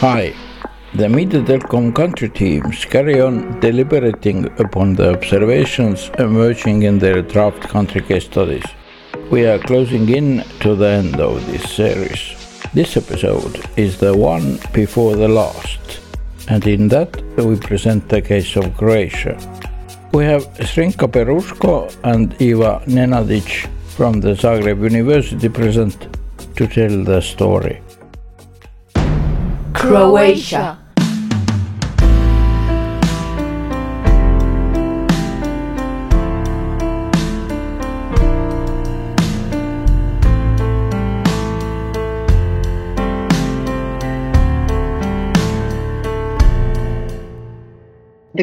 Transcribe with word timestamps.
Hi. 0.00 0.34
The 0.94 1.06
Mediadelcom 1.06 1.94
country 1.94 2.28
teams 2.28 2.84
carry 2.84 3.18
on 3.18 3.60
deliberating 3.60 4.44
upon 4.60 4.94
the 4.94 5.14
observations 5.14 6.10
emerging 6.18 6.82
in 6.82 6.98
their 6.98 7.22
draft 7.22 7.62
country 7.62 8.02
case 8.02 8.26
studies. 8.26 8.66
We 9.30 9.46
are 9.46 9.58
closing 9.58 10.06
in 10.10 10.44
to 10.60 10.74
the 10.74 10.88
end 10.88 11.18
of 11.18 11.46
this 11.46 11.74
series. 11.74 12.20
This 12.74 12.98
episode 12.98 13.64
is 13.78 13.98
the 13.98 14.14
one 14.14 14.58
before 14.74 15.16
the 15.16 15.28
last, 15.28 16.00
and 16.46 16.66
in 16.66 16.88
that 16.88 17.16
we 17.38 17.56
present 17.56 18.06
the 18.10 18.20
case 18.20 18.54
of 18.54 18.76
Croatia. 18.76 19.38
We 20.12 20.24
have 20.24 20.44
Zrinjka 20.58 21.08
Peruško 21.08 21.96
and 22.04 22.38
Iva 22.38 22.82
Nenadic 22.86 23.66
from 23.96 24.20
the 24.20 24.34
Zagreb 24.34 24.82
University 24.82 25.48
present 25.48 26.06
to 26.56 26.66
tell 26.66 27.02
the 27.02 27.22
story. 27.22 27.80
Croatia. 29.76 30.78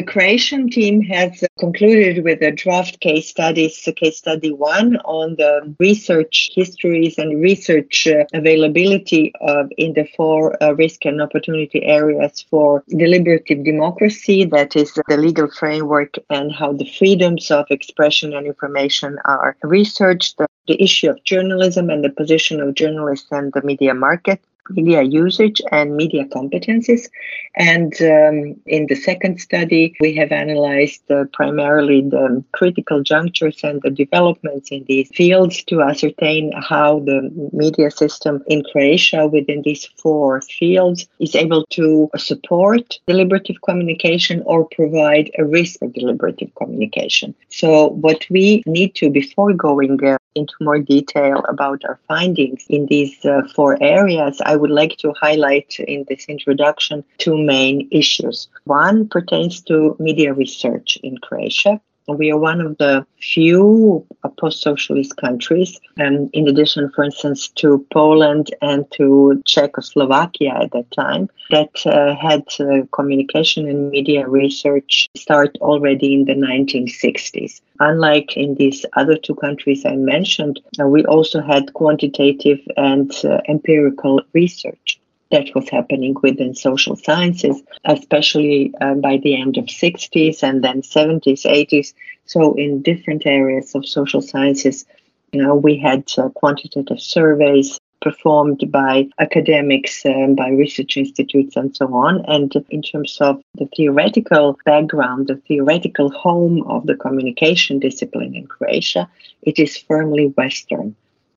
Croatian 0.04 0.70
team 0.70 1.02
has 1.02 1.44
concluded 1.58 2.24
with 2.24 2.42
a 2.42 2.50
draft 2.50 3.00
case 3.00 3.28
studies, 3.28 3.88
case 3.96 4.18
study 4.18 4.52
one 4.52 4.96
on 5.04 5.36
the 5.36 5.74
research 5.78 6.50
histories 6.54 7.18
and 7.18 7.40
research 7.40 8.06
uh, 8.06 8.24
availability 8.32 9.32
of 9.40 9.70
in 9.76 9.92
the 9.94 10.06
four 10.16 10.62
uh, 10.62 10.72
risk 10.72 11.04
and 11.04 11.20
opportunity 11.20 11.82
areas 11.84 12.44
for 12.50 12.82
deliberative 12.88 13.64
democracy, 13.64 14.44
that 14.44 14.76
is 14.76 14.92
the 15.08 15.16
legal 15.16 15.48
framework 15.50 16.14
and 16.30 16.52
how 16.52 16.72
the 16.72 16.90
freedoms 16.98 17.50
of 17.50 17.66
expression 17.70 18.34
and 18.34 18.46
information 18.46 19.18
are 19.24 19.56
researched, 19.62 20.38
the, 20.38 20.46
the 20.68 20.82
issue 20.82 21.10
of 21.10 21.22
journalism 21.24 21.90
and 21.90 22.04
the 22.04 22.10
position 22.10 22.60
of 22.60 22.74
journalists 22.74 23.28
and 23.30 23.52
the 23.52 23.62
media 23.62 23.94
market, 23.94 24.40
media 24.70 25.02
usage 25.02 25.60
and 25.70 25.96
media 25.96 26.24
competencies. 26.26 27.08
And 27.56 27.92
um, 28.02 28.60
in 28.66 28.86
the 28.88 28.94
second 28.94 29.40
study, 29.40 29.94
we 30.00 30.14
have 30.14 30.32
analyzed 30.32 31.02
uh, 31.10 31.24
primarily 31.32 32.00
the 32.02 32.42
critical 32.52 33.02
junctures 33.02 33.60
and 33.62 33.80
the 33.82 33.90
developments 33.90 34.70
in 34.70 34.84
these 34.84 35.08
fields 35.14 35.62
to 35.64 35.82
ascertain 35.82 36.52
how 36.56 37.00
the 37.00 37.30
media 37.52 37.90
system 37.90 38.42
in 38.46 38.62
Croatia 38.72 39.26
within 39.26 39.62
these 39.62 39.84
four 40.02 40.40
fields 40.40 41.06
is 41.20 41.34
able 41.34 41.64
to 41.70 42.10
support 42.16 42.98
deliberative 43.06 43.56
communication 43.62 44.42
or 44.46 44.66
provide 44.66 45.30
a 45.38 45.44
risk 45.44 45.82
of 45.82 45.92
deliberative 45.92 46.54
communication. 46.54 47.34
So, 47.48 47.88
what 47.88 48.26
we 48.30 48.62
need 48.66 48.94
to, 48.96 49.10
before 49.10 49.52
going 49.52 50.02
uh, 50.04 50.16
into 50.34 50.54
more 50.60 50.78
detail 50.78 51.44
about 51.48 51.84
our 51.84 51.98
findings 52.08 52.64
in 52.68 52.86
these 52.86 53.24
uh, 53.24 53.42
four 53.54 53.82
areas, 53.82 54.40
I 54.44 54.56
would 54.56 54.70
like 54.70 54.96
to 54.98 55.12
highlight 55.20 55.78
in 55.78 56.04
this 56.08 56.26
introduction 56.26 57.04
two 57.18 57.36
main 57.36 57.88
issues. 57.90 58.48
One 58.64 59.08
pertains 59.08 59.60
to 59.62 59.96
media 59.98 60.32
research 60.34 60.98
in 61.02 61.18
Croatia. 61.18 61.80
We 62.06 62.30
are 62.30 62.38
one 62.38 62.60
of 62.60 62.76
the 62.78 63.06
few 63.20 64.04
post 64.38 64.60
socialist 64.60 65.16
countries, 65.16 65.80
and 65.96 66.28
in 66.34 66.48
addition, 66.48 66.90
for 66.94 67.04
instance, 67.04 67.48
to 67.56 67.86
Poland 67.92 68.54
and 68.60 68.84
to 68.92 69.42
Czechoslovakia 69.46 70.58
at 70.62 70.72
that 70.72 70.90
time, 70.90 71.28
that 71.50 71.70
uh, 71.86 72.14
had 72.14 72.44
uh, 72.60 72.86
communication 72.92 73.68
and 73.68 73.90
media 73.90 74.28
research 74.28 75.08
start 75.16 75.56
already 75.62 76.12
in 76.14 76.24
the 76.26 76.34
1960s. 76.34 77.62
Unlike 77.80 78.36
in 78.36 78.54
these 78.56 78.84
other 78.96 79.16
two 79.16 79.34
countries 79.34 79.86
I 79.86 79.96
mentioned, 79.96 80.60
uh, 80.78 80.86
we 80.86 81.04
also 81.06 81.40
had 81.40 81.72
quantitative 81.72 82.60
and 82.76 83.10
uh, 83.24 83.38
empirical 83.48 84.20
research 84.34 85.00
that 85.30 85.54
was 85.54 85.68
happening 85.68 86.14
within 86.22 86.54
social 86.54 86.96
sciences, 86.96 87.62
especially 87.84 88.72
uh, 88.80 88.94
by 88.94 89.18
the 89.18 89.40
end 89.40 89.56
of 89.56 89.66
60s 89.66 90.42
and 90.42 90.62
then 90.62 90.82
70s, 90.82 91.44
80s. 91.44 91.94
So 92.26 92.54
in 92.54 92.82
different 92.82 93.26
areas 93.26 93.74
of 93.74 93.86
social 93.86 94.22
sciences, 94.22 94.86
you 95.32 95.42
know, 95.42 95.54
we 95.54 95.76
had 95.76 96.04
uh, 96.16 96.28
quantitative 96.30 97.00
surveys 97.00 97.78
performed 98.04 98.70
by 98.70 99.08
academics, 99.18 100.04
um, 100.04 100.34
by 100.34 100.50
research 100.50 100.96
institutes, 100.96 101.56
and 101.56 101.74
so 101.74 101.92
on. 101.94 102.22
And 102.26 102.52
in 102.68 102.82
terms 102.82 103.16
of 103.20 103.42
the 103.54 103.66
theoretical 103.74 104.58
background, 104.64 105.28
the 105.28 105.36
theoretical 105.36 106.10
home 106.10 106.62
of 106.68 106.86
the 106.86 106.96
communication 106.96 107.78
discipline 107.78 108.34
in 108.36 108.46
Croatia, 108.46 109.08
it 109.42 109.58
is 109.58 109.76
firmly 109.76 110.26
Western. 110.36 110.94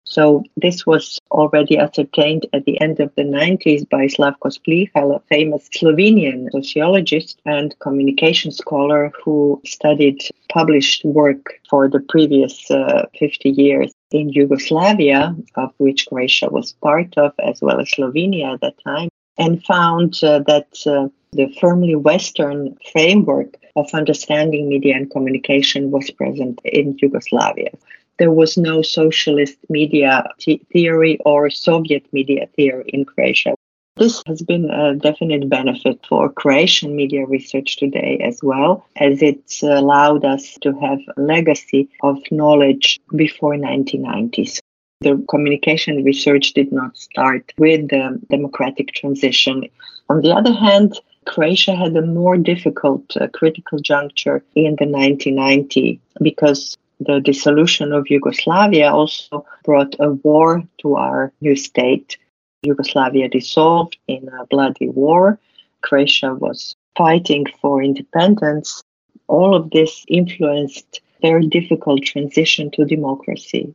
So 0.10 0.44
this 0.56 0.86
was 0.86 1.20
already 1.32 1.78
ascertained 1.78 2.46
at 2.54 2.64
the 2.66 2.80
end 2.80 3.00
of 3.00 3.14
the 3.16 3.24
90s 3.24 3.88
by 3.90 4.06
Slavko 4.08 4.50
Splichal, 4.50 5.16
a 5.16 5.20
famous 5.28 5.68
Slovenian 5.70 6.50
sociologist 6.52 7.40
and 7.46 7.78
communication 7.80 8.52
scholar 8.52 9.12
who 9.22 9.62
studied 9.66 10.22
published 10.50 11.04
work 11.04 11.60
for 11.70 11.90
the 11.90 12.00
previous 12.00 12.72
uh, 12.72 13.06
50 13.20 13.50
years 13.50 13.94
in 14.12 14.30
Yugoslavia, 14.30 15.36
of 15.56 15.74
which 15.78 16.08
Croatia 16.08 16.48
was 16.50 16.74
part 16.82 17.18
of, 17.18 17.34
as 17.40 17.62
well 17.62 17.80
as 17.82 17.92
Slovenia 17.92 18.54
at 18.54 18.62
that 18.62 18.82
time, 18.84 19.10
and 19.38 19.64
found 19.66 20.24
uh, 20.24 20.40
that 20.48 20.70
uh, 20.88 21.10
the 21.34 21.54
firmly 21.60 21.96
Western 21.96 22.78
framework 22.94 23.58
of 23.76 23.90
understanding 23.94 24.70
media 24.70 24.96
and 24.96 25.12
communication 25.12 25.92
was 25.92 26.10
present 26.12 26.62
in 26.64 26.98
Yugoslavia 27.02 27.72
there 28.20 28.32
was 28.32 28.58
no 28.58 28.82
socialist 28.82 29.58
media 29.70 30.30
t- 30.40 30.62
theory 30.72 31.20
or 31.26 31.50
Soviet 31.50 32.06
media 32.12 32.48
theory 32.56 32.90
in 32.90 33.06
Croatia. 33.06 33.56
This 33.98 34.22
has 34.28 34.44
been 34.44 34.70
a 34.70 34.94
definite 34.94 35.50
benefit 35.50 36.06
for 36.08 36.30
Croatian 36.30 36.96
media 36.96 37.26
research 37.26 37.78
today 37.78 38.20
as 38.24 38.40
well, 38.44 38.86
as 38.96 39.24
it 39.24 39.42
allowed 39.64 40.24
us 40.24 40.56
to 40.62 40.72
have 40.74 41.00
a 41.16 41.22
legacy 41.22 41.90
of 42.04 42.18
knowledge 42.30 43.00
before 43.16 43.56
1990s. 43.56 44.60
The 45.02 45.24
communication 45.30 46.04
research 46.04 46.54
did 46.54 46.72
not 46.72 46.98
start 46.98 47.54
with 47.58 47.90
the 47.90 48.20
democratic 48.30 48.94
transition. 48.94 49.64
On 50.10 50.22
the 50.22 50.32
other 50.32 50.54
hand, 50.54 51.00
Croatia 51.26 51.76
had 51.76 51.96
a 51.96 52.02
more 52.02 52.38
difficult 52.38 53.18
uh, 53.18 53.28
critical 53.28 53.80
juncture 53.80 54.44
in 54.56 54.76
the 54.80 54.86
1990s 54.86 56.00
because 56.22 56.78
the 57.00 57.20
dissolution 57.20 57.94
of 57.94 58.10
Yugoslavia 58.10 58.92
also 58.92 59.46
brought 59.64 59.96
a 60.00 60.12
war 60.12 60.64
to 60.80 60.96
our 60.96 61.32
new 61.42 61.56
state. 61.56 62.18
Yugoslavia 62.64 63.30
dissolved 63.30 63.98
in 64.08 64.28
a 64.30 64.46
bloody 64.48 64.90
war. 64.90 65.40
Croatia 65.82 66.34
was 66.34 66.76
fighting 66.98 67.46
for 67.62 67.84
independence. 67.84 68.84
All 69.28 69.56
of 69.56 69.70
this 69.70 70.06
influenced 70.08 71.02
very 71.22 71.48
difficult 71.48 72.04
transition 72.04 72.72
to 72.72 72.86
democracy. 72.86 73.74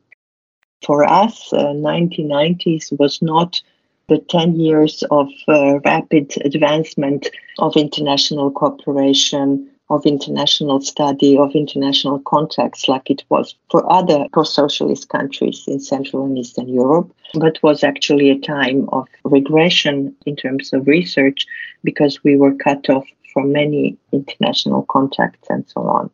For 0.85 1.05
us, 1.05 1.53
uh, 1.53 1.67
1990s 1.75 2.99
was 2.99 3.23
not 3.23 3.61
the 4.09 4.19
10 4.19 4.59
years 4.59 5.05
of 5.11 5.29
uh, 5.47 5.79
rapid 5.81 6.35
advancement 6.45 7.31
of 7.59 7.77
international 7.77 8.51
cooperation, 8.51 9.71
of 9.93 10.07
international 10.07 10.81
study, 10.81 11.37
of 11.37 11.55
international 11.55 12.19
contacts, 12.21 12.89
like 12.89 13.11
it 13.11 13.23
was 13.29 13.55
for 13.71 13.91
other 13.93 14.27
post 14.33 14.55
socialist 14.55 15.09
countries 15.09 15.65
in 15.67 15.79
Central 15.81 16.25
and 16.25 16.39
Eastern 16.39 16.69
Europe, 16.69 17.13
but 17.35 17.63
was 17.63 17.85
actually 17.85 18.31
a 18.31 18.39
time 18.39 18.89
of 18.91 19.07
regression 19.25 20.15
in 20.25 20.35
terms 20.35 20.73
of 20.73 20.87
research 20.87 21.47
because 21.85 22.25
we 22.25 22.37
were 22.37 22.55
cut 22.55 22.89
off 22.89 23.07
from 23.33 23.53
many 23.53 23.97
international 24.13 24.85
contacts 24.85 25.49
and 25.51 25.65
so 25.69 25.81
on. 25.83 26.11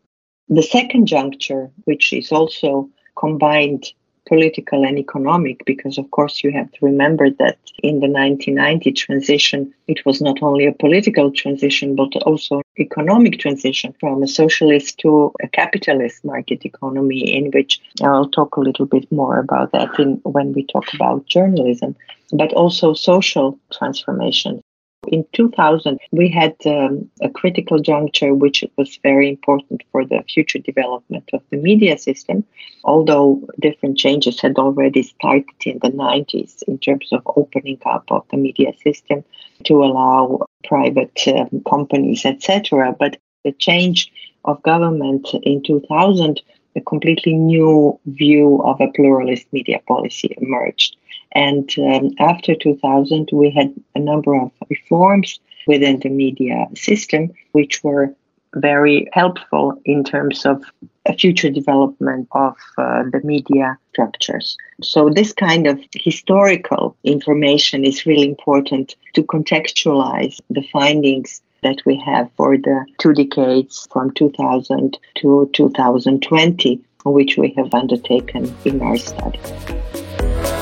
The 0.48 0.62
second 0.62 1.06
juncture, 1.06 1.70
which 1.84 2.12
is 2.12 2.32
also 2.32 2.88
combined 3.16 3.92
political 4.28 4.84
and 4.84 4.98
economic, 4.98 5.64
because 5.64 5.98
of 5.98 6.10
course 6.10 6.44
you 6.44 6.52
have 6.52 6.70
to 6.72 6.86
remember 6.86 7.30
that 7.30 7.58
in 7.82 8.00
the 8.00 8.08
1990 8.08 8.92
transition, 8.92 9.72
it 9.86 10.04
was 10.04 10.20
not 10.20 10.42
only 10.42 10.66
a 10.66 10.72
political 10.72 11.30
transition, 11.32 11.96
but 11.96 12.14
also 12.22 12.60
economic 12.78 13.38
transition 13.38 13.94
from 13.98 14.22
a 14.22 14.28
socialist 14.28 14.98
to 14.98 15.32
a 15.42 15.48
capitalist 15.48 16.24
market 16.24 16.64
economy, 16.64 17.34
in 17.34 17.50
which 17.52 17.80
I'll 18.02 18.28
talk 18.28 18.56
a 18.56 18.60
little 18.60 18.86
bit 18.86 19.10
more 19.10 19.38
about 19.38 19.72
that 19.72 19.98
in, 19.98 20.20
when 20.24 20.52
we 20.52 20.64
talk 20.64 20.92
about 20.94 21.26
journalism, 21.26 21.96
but 22.32 22.52
also 22.52 22.94
social 22.94 23.58
transformation. 23.72 24.62
In 25.12 25.24
2000, 25.32 25.98
we 26.12 26.28
had 26.28 26.54
um, 26.66 27.08
a 27.20 27.28
critical 27.28 27.78
juncture, 27.78 28.34
which 28.34 28.64
was 28.76 28.98
very 29.02 29.28
important 29.28 29.82
for 29.92 30.04
the 30.04 30.22
future 30.32 30.58
development 30.58 31.28
of 31.32 31.42
the 31.50 31.56
media 31.56 31.98
system. 31.98 32.44
Although 32.84 33.48
different 33.60 33.98
changes 33.98 34.40
had 34.40 34.56
already 34.56 35.02
started 35.02 35.44
in 35.64 35.78
the 35.82 35.90
90s 35.90 36.62
in 36.64 36.78
terms 36.78 37.08
of 37.12 37.22
opening 37.36 37.78
up 37.84 38.04
of 38.10 38.24
the 38.30 38.36
media 38.36 38.72
system 38.82 39.24
to 39.64 39.82
allow 39.82 40.46
private 40.64 41.20
um, 41.28 41.62
companies, 41.68 42.24
etc. 42.24 42.94
But 42.98 43.18
the 43.44 43.52
change 43.52 44.12
of 44.44 44.62
government 44.62 45.28
in 45.42 45.62
2000, 45.62 46.40
a 46.76 46.80
completely 46.80 47.34
new 47.34 47.98
view 48.06 48.62
of 48.64 48.80
a 48.80 48.88
pluralist 48.94 49.46
media 49.52 49.80
policy 49.86 50.34
emerged. 50.40 50.96
And 51.32 51.72
um, 51.78 52.10
after 52.18 52.54
2000, 52.54 53.30
we 53.32 53.50
had 53.50 53.74
a 53.94 54.00
number 54.00 54.34
of 54.34 54.50
reforms 54.70 55.40
within 55.66 56.00
the 56.00 56.08
media 56.08 56.66
system, 56.74 57.30
which 57.52 57.82
were 57.84 58.14
very 58.54 59.08
helpful 59.12 59.80
in 59.84 60.02
terms 60.04 60.46
of 60.46 60.64
a 61.06 61.12
future 61.12 61.50
development 61.50 62.28
of 62.32 62.56
uh, 62.76 63.02
the 63.12 63.20
media 63.24 63.78
structures. 63.92 64.56
So, 64.82 65.10
this 65.10 65.32
kind 65.32 65.66
of 65.66 65.80
historical 65.92 66.96
information 67.04 67.84
is 67.84 68.06
really 68.06 68.28
important 68.28 68.96
to 69.14 69.22
contextualize 69.22 70.38
the 70.50 70.62
findings 70.72 71.42
that 71.62 71.78
we 71.84 72.00
have 72.06 72.30
for 72.36 72.56
the 72.56 72.86
two 72.98 73.12
decades 73.12 73.88
from 73.92 74.12
2000 74.12 74.98
to 75.16 75.50
2020, 75.52 76.80
which 77.04 77.36
we 77.36 77.52
have 77.56 77.74
undertaken 77.74 78.54
in 78.64 78.80
our 78.80 78.96
study. 78.96 79.40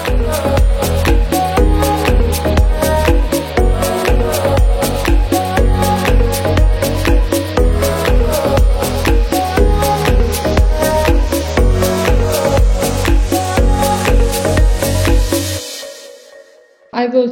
I 0.08 0.75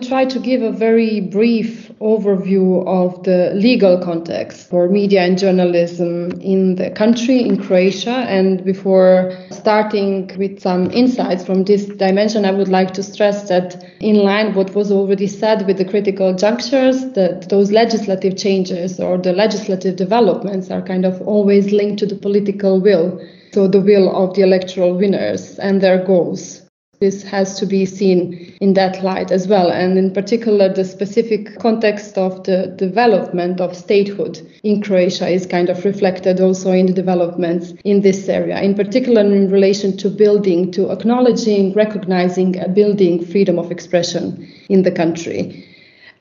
try 0.07 0.25
to 0.25 0.39
give 0.39 0.63
a 0.63 0.71
very 0.71 1.21
brief 1.21 1.91
overview 2.01 2.87
of 2.87 3.23
the 3.25 3.53
legal 3.55 3.99
context 3.99 4.69
for 4.69 4.89
media 4.89 5.23
and 5.23 5.39
journalism 5.39 6.31
in 6.41 6.77
the 6.77 6.91
country, 6.91 7.41
in 7.41 7.63
Croatia. 7.63 8.27
And 8.29 8.65
before 8.65 9.33
starting 9.51 10.31
with 10.37 10.61
some 10.61 10.91
insights 10.91 11.45
from 11.45 11.65
this 11.65 11.87
dimension, 11.87 12.45
I 12.45 12.51
would 12.51 12.69
like 12.69 12.93
to 12.95 13.03
stress 13.03 13.49
that, 13.49 13.85
in 14.01 14.17
line 14.17 14.55
what 14.55 14.75
was 14.75 14.91
already 14.91 15.27
said 15.27 15.67
with 15.67 15.79
the 15.79 15.85
critical 15.85 16.35
junctures, 16.35 17.13
that 17.13 17.49
those 17.49 17.73
legislative 17.73 18.37
changes 18.37 19.01
or 19.01 19.19
the 19.19 19.33
legislative 19.33 19.97
developments 19.97 20.71
are 20.71 20.83
kind 20.83 21.05
of 21.05 21.21
always 21.23 21.73
linked 21.73 21.99
to 22.01 22.07
the 22.07 22.17
political 22.17 22.81
will. 22.81 23.21
So, 23.53 23.69
the 23.69 23.81
will 23.81 24.15
of 24.15 24.35
the 24.35 24.43
electoral 24.43 24.97
winners 24.97 25.59
and 25.61 25.81
their 25.81 26.05
goals 26.05 26.64
this 27.05 27.23
has 27.23 27.59
to 27.59 27.67
be 27.67 27.85
seen 27.85 28.57
in 28.63 28.73
that 28.73 29.05
light 29.05 29.31
as 29.31 29.47
well, 29.47 29.71
and 29.71 29.99
in 29.99 30.11
particular, 30.11 30.73
the 30.73 30.87
specific 30.87 31.59
context 31.59 32.17
of 32.17 32.43
the 32.45 32.69
development 32.79 33.61
of 33.61 33.77
statehood 33.77 34.41
in 34.63 34.81
Croatia 34.81 35.29
is 35.29 35.45
kind 35.45 35.69
of 35.69 35.85
reflected 35.85 36.41
also 36.41 36.73
in 36.73 36.87
the 36.87 36.95
developments 36.95 37.75
in 37.85 38.01
this 38.01 38.27
area, 38.27 38.59
in 38.63 38.75
particular 38.75 39.21
in 39.21 39.51
relation 39.51 39.95
to 39.99 40.09
building, 40.09 40.73
to 40.73 40.91
acknowledging, 40.91 41.75
recognizing, 41.75 42.53
building 42.73 43.23
freedom 43.23 43.59
of 43.59 43.71
expression 43.71 44.51
in 44.71 44.83
the 44.83 44.91
country. 44.91 45.74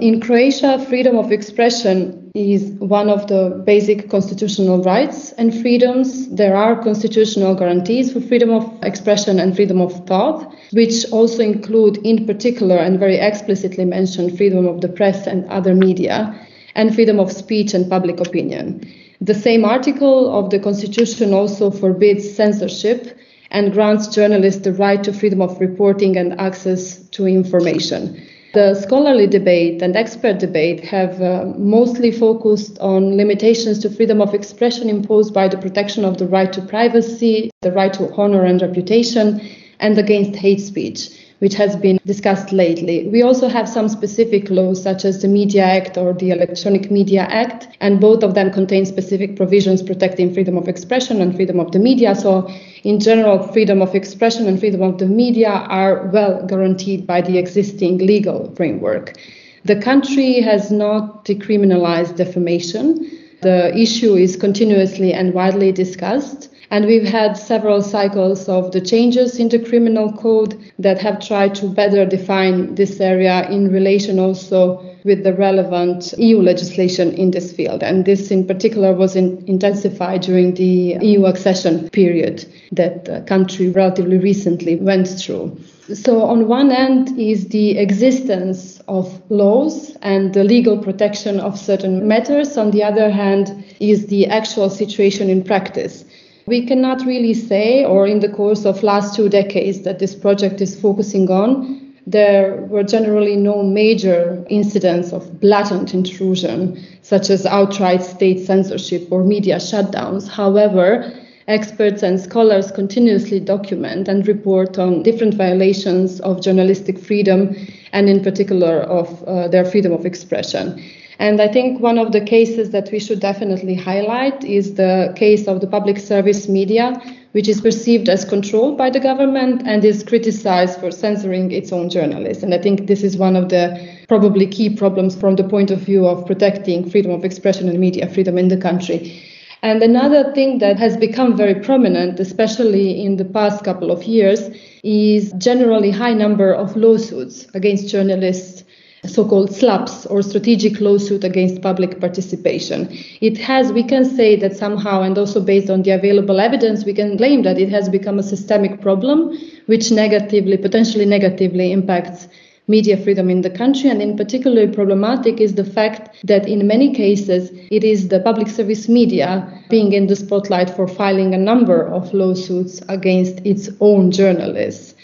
In 0.03 0.19
Croatia, 0.19 0.85
freedom 0.89 1.17
of 1.17 1.31
expression 1.31 2.29
is 2.35 2.71
one 2.71 3.09
of 3.09 3.27
the 3.27 3.63
basic 3.65 4.09
constitutional 4.09 4.83
rights 4.83 5.31
and 5.38 5.57
freedoms. 5.61 6.27
There 6.27 6.57
are 6.57 6.83
constitutional 6.83 7.55
guarantees 7.55 8.11
for 8.11 8.19
freedom 8.19 8.50
of 8.50 8.69
expression 8.83 9.39
and 9.39 9.55
freedom 9.55 9.79
of 9.79 10.05
thought, 10.05 10.53
which 10.73 11.09
also 11.13 11.41
include, 11.41 12.00
in 12.05 12.25
particular, 12.25 12.75
and 12.75 13.00
very 13.00 13.15
explicitly 13.15 13.85
mention 13.85 14.35
freedom 14.35 14.67
of 14.67 14.81
the 14.81 14.89
press 14.89 15.25
and 15.25 15.45
other 15.45 15.73
media, 15.73 16.38
and 16.75 16.94
freedom 16.94 17.17
of 17.17 17.31
speech 17.31 17.73
and 17.73 17.89
public 17.89 18.19
opinion. 18.19 18.85
The 19.21 19.33
same 19.33 19.63
article 19.63 20.38
of 20.38 20.50
the 20.50 20.59
Constitution 20.59 21.33
also 21.33 21.71
forbids 21.71 22.29
censorship 22.29 23.17
and 23.51 23.71
grants 23.71 24.07
journalists 24.07 24.63
the 24.63 24.73
right 24.73 25.01
to 25.01 25.13
freedom 25.13 25.41
of 25.41 25.61
reporting 25.61 26.17
and 26.17 26.38
access 26.41 26.97
to 27.11 27.25
information. 27.25 28.21
The 28.53 28.75
scholarly 28.75 29.25
debate 29.25 29.81
and 29.81 29.95
expert 29.95 30.38
debate 30.38 30.81
have 30.85 31.19
uh, 31.19 31.45
mostly 31.57 32.11
focused 32.11 32.77
on 32.79 33.17
limitations 33.17 33.79
to 33.79 33.89
freedom 33.89 34.21
of 34.21 34.35
expression 34.35 34.89
imposed 34.89 35.33
by 35.33 35.47
the 35.47 35.57
protection 35.57 36.05
of 36.05 36.19
the 36.19 36.27
right 36.27 36.53
to 36.53 36.61
privacy, 36.61 37.50
the 37.61 37.71
right 37.71 37.91
to 37.94 38.13
honor 38.13 38.44
and 38.45 38.61
reputation, 38.61 39.41
and 39.79 39.97
against 39.97 40.35
hate 40.35 40.61
speech 40.61 41.09
which 41.43 41.55
has 41.55 41.75
been 41.75 41.99
discussed 42.05 42.53
lately. 42.53 43.05
We 43.09 43.21
also 43.21 43.49
have 43.49 43.67
some 43.67 43.89
specific 43.89 44.49
laws, 44.49 44.81
such 44.81 45.03
as 45.03 45.21
the 45.21 45.27
Media 45.27 45.65
Act 45.65 45.97
or 45.97 46.13
the 46.13 46.31
Electronic 46.31 46.89
Media 46.89 47.23
Act, 47.23 47.67
and 47.81 47.99
both 47.99 48.23
of 48.23 48.33
them 48.33 48.49
contain 48.49 48.85
specific 48.85 49.35
provisions 49.35 49.81
protecting 49.81 50.33
freedom 50.33 50.55
of 50.55 50.69
expression 50.69 51.21
and 51.21 51.35
freedom 51.35 51.59
of 51.59 51.73
the 51.73 51.79
media. 51.79 52.15
So, 52.15 52.49
in 52.85 53.01
general, 53.01 53.45
freedom 53.51 53.81
of 53.81 53.93
expression 53.93 54.47
and 54.47 54.57
freedom 54.57 54.81
of 54.83 54.99
the 54.99 55.05
media 55.05 55.49
are 55.49 56.07
well 56.13 56.45
guaranteed 56.45 57.05
by 57.05 57.19
the 57.19 57.37
existing 57.37 57.97
legal 57.97 58.55
framework. 58.55 59.17
The 59.65 59.81
country 59.81 60.39
has 60.39 60.71
not 60.71 61.25
decriminalized 61.25 62.15
defamation. 62.15 63.12
The 63.43 63.77
issue 63.77 64.15
is 64.15 64.37
continuously 64.37 65.13
and 65.13 65.33
widely 65.33 65.73
discussed. 65.73 66.49
And 66.71 66.85
we've 66.85 67.07
had 67.07 67.33
several 67.33 67.81
cycles 67.83 68.47
of 68.49 68.71
the 68.71 68.81
changes 68.81 69.37
in 69.37 69.49
the 69.49 69.59
criminal 69.59 70.11
code 70.13 70.57
that 70.79 70.99
have 71.01 71.19
tried 71.19 71.53
to 71.55 71.67
better 71.67 72.05
define 72.05 72.73
this 72.75 72.99
area 72.99 73.47
in 73.49 73.71
relation 73.71 74.17
also 74.17 74.83
with 75.03 75.23
the 75.23 75.33
relevant 75.33 76.13
EU 76.17 76.41
legislation 76.41 77.11
in 77.13 77.31
this 77.31 77.51
field. 77.51 77.83
And 77.83 78.05
this 78.05 78.31
in 78.31 78.47
particular 78.47 78.93
was 78.93 79.15
in, 79.15 79.43
intensified 79.45 80.21
during 80.21 80.53
the 80.53 80.97
EU 81.01 81.25
accession 81.25 81.89
period 81.89 82.45
that 82.71 83.05
the 83.05 83.21
country 83.21 83.69
relatively 83.69 84.17
recently 84.17 84.77
went 84.77 85.07
through. 85.07 85.57
So, 85.91 86.21
on 86.24 86.47
one 86.47 86.71
end 86.71 87.19
is 87.19 87.47
the 87.50 87.77
existence 87.77 88.80
of 88.88 89.21
laws 89.30 89.97
and 90.01 90.33
the 90.33 90.45
legal 90.45 90.77
protection 90.77 91.41
of 91.41 91.59
certain 91.59 92.07
matters. 92.07 92.57
On 92.57 92.71
the 92.71 92.83
other 92.83 93.09
hand, 93.09 93.65
is 93.81 94.07
the 94.07 94.27
actual 94.27 94.69
situation 94.69 95.30
in 95.30 95.44
practice. 95.44 96.06
We 96.45 96.65
cannot 96.65 97.06
really 97.06 97.33
say, 97.33 97.83
or 97.83 98.07
in 98.07 98.21
the 98.21 98.30
course 98.30 98.65
of 98.65 98.81
last 98.81 99.15
two 99.15 99.27
decades 99.27 99.81
that 99.81 100.00
this 100.00 100.15
project 100.15 100.62
is 100.62 100.80
focusing 100.80 101.30
on, 101.30 101.94
there 102.07 102.65
were 102.69 102.84
generally 102.84 103.36
no 103.36 103.63
major 103.63 104.43
incidents 104.50 105.12
of 105.12 105.39
blatant 105.39 105.93
intrusion, 105.93 106.81
such 107.01 107.29
as 107.29 107.46
outright 107.46 108.03
state 108.03 108.46
censorship 108.46 109.07
or 109.12 109.24
media 109.24 109.57
shutdowns. 109.57 110.27
However, 110.29 111.13
experts 111.47 112.03
and 112.03 112.19
scholars 112.19 112.71
continuously 112.71 113.39
document 113.39 114.07
and 114.07 114.27
report 114.27 114.77
on 114.77 115.03
different 115.03 115.33
violations 115.33 116.19
of 116.21 116.41
journalistic 116.41 116.97
freedom 116.97 117.55
and, 117.91 118.09
in 118.09 118.23
particular, 118.23 118.81
of 118.81 119.23
uh, 119.23 119.47
their 119.47 119.65
freedom 119.65 119.91
of 119.91 120.05
expression. 120.05 120.81
And 121.19 121.41
I 121.41 121.47
think 121.47 121.79
one 121.79 122.00
of 122.00 122.12
the 122.12 122.21
cases 122.21 122.71
that 122.71 122.91
we 122.91 123.00
should 123.00 123.19
definitely 123.19 123.75
highlight 123.75 124.43
is 124.43 124.73
the 124.73 125.13
case 125.15 125.47
of 125.47 125.62
the 125.62 125.67
public 125.67 126.00
service 126.00 126.50
media, 126.50 127.00
which 127.33 127.47
is 127.47 127.62
perceived 127.62 128.09
as 128.09 128.25
controlled 128.25 128.77
by 128.77 128.89
the 128.89 129.00
government 129.00 129.63
and 129.65 129.85
is 129.85 130.03
criticized 130.03 130.79
for 130.79 130.91
censoring 130.91 131.51
its 131.51 131.71
own 131.71 131.89
journalists. 131.89 132.43
And 132.43 132.53
I 132.53 132.57
think 132.57 132.88
this 132.88 133.03
is 133.03 133.15
one 133.15 133.35
of 133.35 133.50
the 133.50 133.88
probably 134.07 134.47
key 134.47 134.75
problems 134.75 135.15
from 135.15 135.35
the 135.35 135.43
point 135.43 135.71
of 135.71 135.79
view 135.79 136.07
of 136.07 136.25
protecting 136.25 136.89
freedom 136.89 137.12
of 137.12 137.23
expression 137.23 137.69
and 137.69 137.79
media 137.79 138.09
freedom 138.09 138.38
in 138.38 138.47
the 138.47 138.57
country. 138.57 139.23
And 139.63 139.82
another 139.82 140.34
thing 140.34 140.58
that 140.60 140.77
has 140.77 140.98
become 140.98 141.38
very 141.38 141.55
prominent, 141.55 142.20
especially 142.20 143.01
in 143.01 143.15
the 143.15 143.24
past 143.24 143.63
couple 143.63 143.91
of 143.91 144.03
years, 144.03 144.50
is 144.84 145.32
generally 145.38 145.89
high 145.89 146.13
number 146.13 146.53
of 146.53 146.75
lawsuits 146.75 147.48
against 147.53 147.88
journalists 147.88 148.65
so-called 149.05 149.50
SLAPPs 149.51 150.05
or 150.10 150.22
strategic 150.22 150.79
lawsuit 150.79 151.24
against 151.24 151.62
public 151.62 152.00
participation. 152.00 152.88
It 153.22 153.38
has, 153.38 153.72
we 153.72 153.84
can 153.84 154.05
say 154.05 154.36
that 154.38 154.55
somehow, 154.55 155.01
and 155.01 155.17
also 155.17 155.41
based 155.41 155.70
on 155.70 155.84
the 155.84 155.91
available 155.91 156.39
evidence, 156.39 156.86
we 156.86 156.93
can 156.93 157.17
claim 157.17 157.43
that 157.43 157.58
it 157.58 157.70
has 157.70 157.89
become 157.89 158.20
a 158.20 158.24
systemic 158.24 158.82
problem, 158.82 159.38
which 159.65 159.91
negatively, 159.91 160.58
potentially 160.58 161.05
negatively 161.05 161.72
impacts 161.72 162.27
media 162.67 162.98
freedom 162.98 163.29
in 163.29 163.41
the 163.41 163.50
country. 163.50 163.89
And 163.89 164.01
in 164.01 164.15
particular, 164.17 164.67
problematic 164.67 165.41
is 165.41 165.55
the 165.55 165.65
fact 165.65 166.15
that 166.24 166.48
in 166.48 166.67
many 166.67 166.93
cases, 166.93 167.51
it 167.72 167.84
is 167.84 168.08
the 168.08 168.20
public 168.20 168.48
service 168.48 168.88
media 168.88 169.48
being 169.70 169.93
in 169.93 170.08
the 170.08 170.15
spotlight 170.15 170.70
for 170.70 170.88
filing 170.88 171.34
a 171.34 171.38
number 171.38 171.88
of 171.88 172.13
lawsuits 172.13 172.82
against 172.89 173.46
its 173.46 173.70
own 173.79 174.12
journalists. 174.12 174.96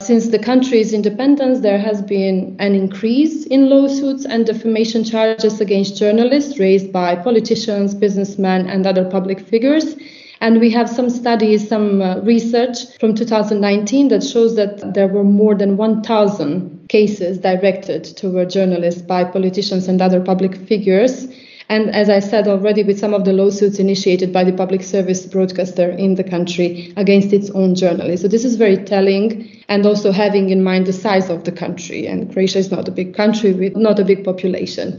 Since 0.00 0.28
the 0.28 0.38
country's 0.38 0.92
independence, 0.92 1.58
there 1.58 1.78
has 1.78 2.00
been 2.00 2.54
an 2.60 2.74
increase 2.76 3.44
in 3.46 3.68
lawsuits 3.68 4.24
and 4.24 4.46
defamation 4.46 5.02
charges 5.02 5.60
against 5.60 5.96
journalists 5.96 6.58
raised 6.60 6.92
by 6.92 7.16
politicians, 7.16 7.94
businessmen, 7.96 8.68
and 8.68 8.86
other 8.86 9.04
public 9.04 9.40
figures. 9.40 9.96
And 10.40 10.60
we 10.60 10.70
have 10.70 10.88
some 10.88 11.10
studies, 11.10 11.68
some 11.68 12.00
uh, 12.00 12.20
research 12.20 12.78
from 13.00 13.14
2019 13.14 14.08
that 14.08 14.22
shows 14.22 14.54
that 14.56 14.94
there 14.94 15.08
were 15.08 15.24
more 15.24 15.54
than 15.54 15.76
1,000 15.76 16.88
cases 16.88 17.38
directed 17.38 18.04
toward 18.04 18.50
journalists 18.50 19.02
by 19.02 19.24
politicians 19.24 19.88
and 19.88 20.00
other 20.00 20.20
public 20.20 20.54
figures. 20.54 21.26
And 21.68 21.90
as 21.94 22.08
I 22.08 22.20
said 22.20 22.48
already, 22.48 22.82
with 22.82 22.98
some 22.98 23.12
of 23.12 23.24
the 23.24 23.32
lawsuits 23.32 23.78
initiated 23.78 24.32
by 24.32 24.44
the 24.44 24.54
public 24.54 24.82
service 24.82 25.26
broadcaster 25.26 25.90
in 25.90 26.14
the 26.14 26.24
country 26.24 26.94
against 26.96 27.32
its 27.32 27.50
own 27.50 27.74
journalists. 27.74 28.22
So 28.22 28.28
this 28.28 28.44
is 28.44 28.56
very 28.56 28.78
telling, 28.78 29.50
and 29.68 29.84
also 29.84 30.10
having 30.10 30.48
in 30.48 30.62
mind 30.62 30.86
the 30.86 30.94
size 30.94 31.28
of 31.28 31.44
the 31.44 31.52
country. 31.52 32.06
And 32.06 32.32
Croatia 32.32 32.60
is 32.60 32.70
not 32.70 32.88
a 32.88 32.92
big 32.92 33.14
country 33.14 33.52
with 33.52 33.76
not 33.76 33.98
a 33.98 34.04
big 34.04 34.24
population. 34.24 34.98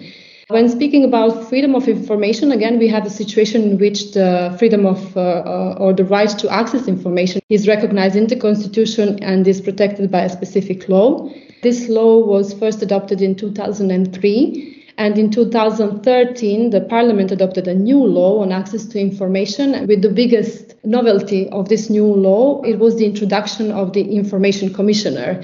When 0.50 0.68
speaking 0.68 1.04
about 1.04 1.48
freedom 1.48 1.76
of 1.76 1.88
information, 1.88 2.52
again, 2.52 2.80
we 2.80 2.88
have 2.88 3.06
a 3.06 3.10
situation 3.12 3.62
in 3.62 3.78
which 3.78 4.14
the 4.14 4.56
freedom 4.58 4.84
of 4.84 5.16
uh, 5.16 5.20
uh, 5.20 5.78
or 5.80 5.94
the 5.94 6.06
right 6.06 6.30
to 6.40 6.50
access 6.50 6.88
information 6.88 7.40
is 7.50 7.68
recognized 7.68 8.16
in 8.16 8.26
the 8.26 8.36
constitution 8.36 9.22
and 9.22 9.48
is 9.48 9.62
protected 9.62 10.10
by 10.10 10.22
a 10.22 10.30
specific 10.30 10.90
law. 10.90 11.30
This 11.62 11.88
law 11.88 12.18
was 12.26 12.56
first 12.56 12.82
adopted 12.82 13.22
in 13.22 13.36
2003 13.36 14.86
and 14.98 15.20
in 15.20 15.30
2013, 15.30 16.72
the 16.72 16.82
parliament 16.82 17.32
adopted 17.32 17.68
a 17.68 17.76
new 17.76 18.04
law 18.04 18.42
on 18.42 18.52
access 18.52 18.86
to 18.86 19.00
information. 19.00 19.86
With 19.86 20.02
the 20.02 20.10
biggest 20.10 20.74
novelty 20.84 21.48
of 21.50 21.70
this 21.70 21.92
new 21.92 22.08
law, 22.08 22.64
it 22.64 22.80
was 22.80 22.96
the 22.96 23.06
introduction 23.06 23.72
of 23.72 23.94
the 23.94 24.02
Information 24.02 24.74
Commissioner. 24.74 25.44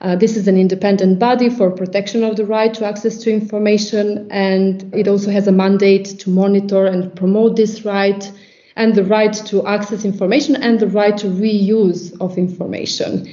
Uh, 0.00 0.14
this 0.14 0.36
is 0.36 0.46
an 0.46 0.56
independent 0.56 1.18
body 1.18 1.50
for 1.50 1.70
protection 1.70 2.22
of 2.22 2.36
the 2.36 2.46
right 2.46 2.72
to 2.72 2.86
access 2.86 3.18
to 3.18 3.32
information, 3.32 4.30
and 4.30 4.94
it 4.94 5.08
also 5.08 5.30
has 5.30 5.48
a 5.48 5.52
mandate 5.52 6.06
to 6.20 6.30
monitor 6.30 6.86
and 6.86 7.14
promote 7.16 7.56
this 7.56 7.84
right, 7.84 8.30
and 8.76 8.94
the 8.94 9.04
right 9.04 9.32
to 9.32 9.66
access 9.66 10.04
information 10.04 10.54
and 10.54 10.78
the 10.78 10.86
right 10.86 11.16
to 11.18 11.26
reuse 11.26 12.16
of 12.20 12.38
information. 12.38 13.28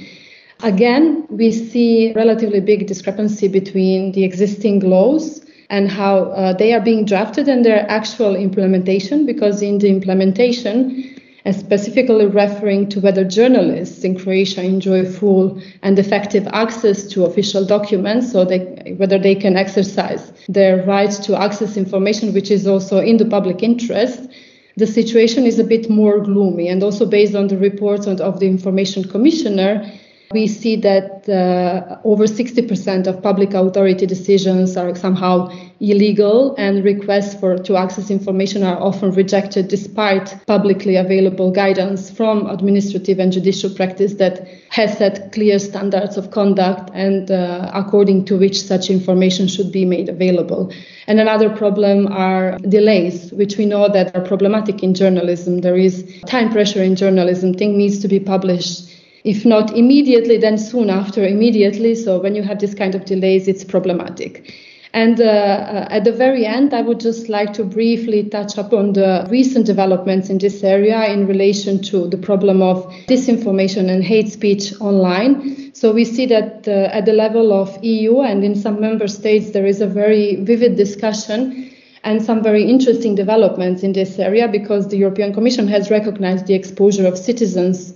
Again, 0.64 1.24
we 1.30 1.52
see 1.52 2.12
relatively 2.14 2.60
big 2.60 2.88
discrepancy 2.88 3.46
between 3.46 4.10
the 4.12 4.24
existing 4.24 4.80
laws 4.80 5.44
and 5.70 5.88
how 5.88 6.30
uh, 6.30 6.52
they 6.52 6.72
are 6.72 6.80
being 6.80 7.04
drafted 7.04 7.48
and 7.48 7.64
their 7.64 7.88
actual 7.88 8.34
implementation, 8.34 9.24
because 9.24 9.62
in 9.62 9.78
the 9.78 9.88
implementation, 9.88 11.15
and 11.46 11.54
specifically 11.54 12.26
referring 12.26 12.88
to 12.88 12.98
whether 12.98 13.22
journalists 13.22 14.02
in 14.02 14.18
Croatia 14.18 14.64
enjoy 14.64 15.08
full 15.08 15.62
and 15.82 15.96
effective 15.96 16.44
access 16.48 17.04
to 17.04 17.24
official 17.24 17.64
documents, 17.64 18.32
so 18.32 18.44
they, 18.44 18.96
whether 18.96 19.16
they 19.16 19.36
can 19.36 19.56
exercise 19.56 20.32
their 20.48 20.84
right 20.84 21.12
to 21.12 21.40
access 21.40 21.76
information, 21.76 22.34
which 22.34 22.50
is 22.50 22.66
also 22.66 22.98
in 22.98 23.16
the 23.16 23.24
public 23.24 23.62
interest, 23.62 24.28
the 24.76 24.88
situation 24.88 25.44
is 25.44 25.60
a 25.60 25.64
bit 25.64 25.88
more 25.88 26.18
gloomy. 26.18 26.66
And 26.66 26.82
also 26.82 27.06
based 27.06 27.36
on 27.36 27.46
the 27.46 27.56
reports 27.56 28.08
of 28.08 28.40
the 28.40 28.46
Information 28.46 29.04
Commissioner, 29.04 29.88
we 30.32 30.46
see 30.46 30.76
that 30.76 31.28
uh, 31.28 31.98
over 32.04 32.24
60% 32.24 33.06
of 33.06 33.22
public 33.22 33.54
authority 33.54 34.06
decisions 34.06 34.76
are 34.76 34.94
somehow 34.96 35.48
illegal, 35.78 36.54
and 36.56 36.82
requests 36.84 37.38
for 37.38 37.58
to 37.58 37.76
access 37.76 38.10
information 38.10 38.62
are 38.62 38.80
often 38.80 39.12
rejected 39.12 39.68
despite 39.68 40.34
publicly 40.46 40.96
available 40.96 41.50
guidance 41.52 42.10
from 42.10 42.46
administrative 42.46 43.18
and 43.18 43.32
judicial 43.32 43.70
practice 43.70 44.14
that 44.14 44.48
has 44.70 44.96
set 44.98 45.32
clear 45.32 45.58
standards 45.58 46.16
of 46.16 46.30
conduct 46.30 46.90
and 46.94 47.30
uh, 47.30 47.70
according 47.74 48.24
to 48.24 48.36
which 48.36 48.60
such 48.60 48.90
information 48.90 49.46
should 49.46 49.70
be 49.70 49.84
made 49.84 50.08
available. 50.08 50.72
And 51.06 51.20
another 51.20 51.50
problem 51.50 52.08
are 52.08 52.58
delays, 52.58 53.30
which 53.32 53.58
we 53.58 53.66
know 53.66 53.88
that 53.88 54.16
are 54.16 54.22
problematic 54.22 54.82
in 54.82 54.92
journalism. 54.92 55.60
There 55.60 55.76
is 55.76 56.04
time 56.26 56.50
pressure 56.50 56.82
in 56.82 56.96
journalism. 56.96 57.54
Things 57.54 57.76
needs 57.76 57.98
to 58.00 58.08
be 58.08 58.18
published 58.18 58.95
if 59.26 59.44
not 59.44 59.76
immediately, 59.76 60.38
then 60.38 60.56
soon 60.56 60.88
after 60.88 61.26
immediately. 61.26 61.96
So 61.96 62.20
when 62.20 62.36
you 62.36 62.44
have 62.44 62.60
this 62.60 62.74
kind 62.74 62.94
of 62.94 63.04
delays, 63.04 63.48
it's 63.48 63.64
problematic. 63.64 64.54
And 64.92 65.20
uh, 65.20 65.88
at 65.90 66.04
the 66.04 66.12
very 66.12 66.46
end, 66.46 66.72
I 66.72 66.80
would 66.80 67.00
just 67.00 67.28
like 67.28 67.52
to 67.54 67.64
briefly 67.64 68.22
touch 68.22 68.56
upon 68.56 68.92
the 68.92 69.26
recent 69.28 69.66
developments 69.66 70.30
in 70.30 70.38
this 70.38 70.62
area 70.62 71.04
in 71.12 71.26
relation 71.26 71.82
to 71.90 72.06
the 72.06 72.16
problem 72.16 72.62
of 72.62 72.86
disinformation 73.08 73.90
and 73.90 74.02
hate 74.02 74.30
speech 74.30 74.72
online. 74.80 75.74
So 75.74 75.92
we 75.92 76.04
see 76.04 76.26
that 76.26 76.68
uh, 76.68 76.96
at 76.96 77.04
the 77.04 77.12
level 77.12 77.52
of 77.52 77.76
EU 77.84 78.20
and 78.20 78.44
in 78.44 78.54
some 78.54 78.80
member 78.80 79.08
states, 79.08 79.50
there 79.50 79.66
is 79.66 79.80
a 79.80 79.88
very 79.88 80.36
vivid 80.36 80.76
discussion 80.76 81.72
and 82.04 82.22
some 82.22 82.44
very 82.44 82.62
interesting 82.62 83.16
developments 83.16 83.82
in 83.82 83.92
this 83.92 84.20
area 84.20 84.46
because 84.46 84.86
the 84.86 84.96
European 84.96 85.34
Commission 85.34 85.66
has 85.66 85.90
recognized 85.90 86.46
the 86.46 86.54
exposure 86.54 87.06
of 87.08 87.18
citizens 87.18 87.92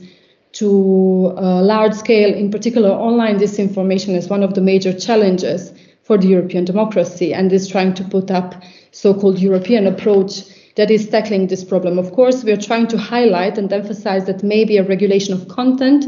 to 0.52 1.32
uh, 1.36 1.62
large 1.62 1.94
scale, 1.94 2.34
in 2.34 2.50
particular 2.50 2.90
online 2.90 3.38
disinformation, 3.38 4.16
is 4.16 4.28
one 4.28 4.42
of 4.42 4.54
the 4.54 4.60
major 4.60 4.92
challenges 4.92 5.72
for 6.02 6.18
the 6.18 6.26
European 6.26 6.64
democracy 6.64 7.32
and 7.32 7.52
is 7.52 7.68
trying 7.68 7.94
to 7.94 8.04
put 8.04 8.30
up 8.30 8.54
so-called 8.90 9.38
European 9.38 9.86
approach 9.86 10.42
that 10.74 10.90
is 10.90 11.08
tackling 11.08 11.46
this 11.46 11.62
problem. 11.62 11.98
Of 11.98 12.12
course, 12.12 12.42
we 12.42 12.52
are 12.52 12.56
trying 12.56 12.88
to 12.88 12.98
highlight 12.98 13.58
and 13.58 13.72
emphasize 13.72 14.24
that 14.26 14.42
maybe 14.42 14.76
a 14.76 14.82
regulation 14.82 15.34
of 15.34 15.48
content 15.48 16.04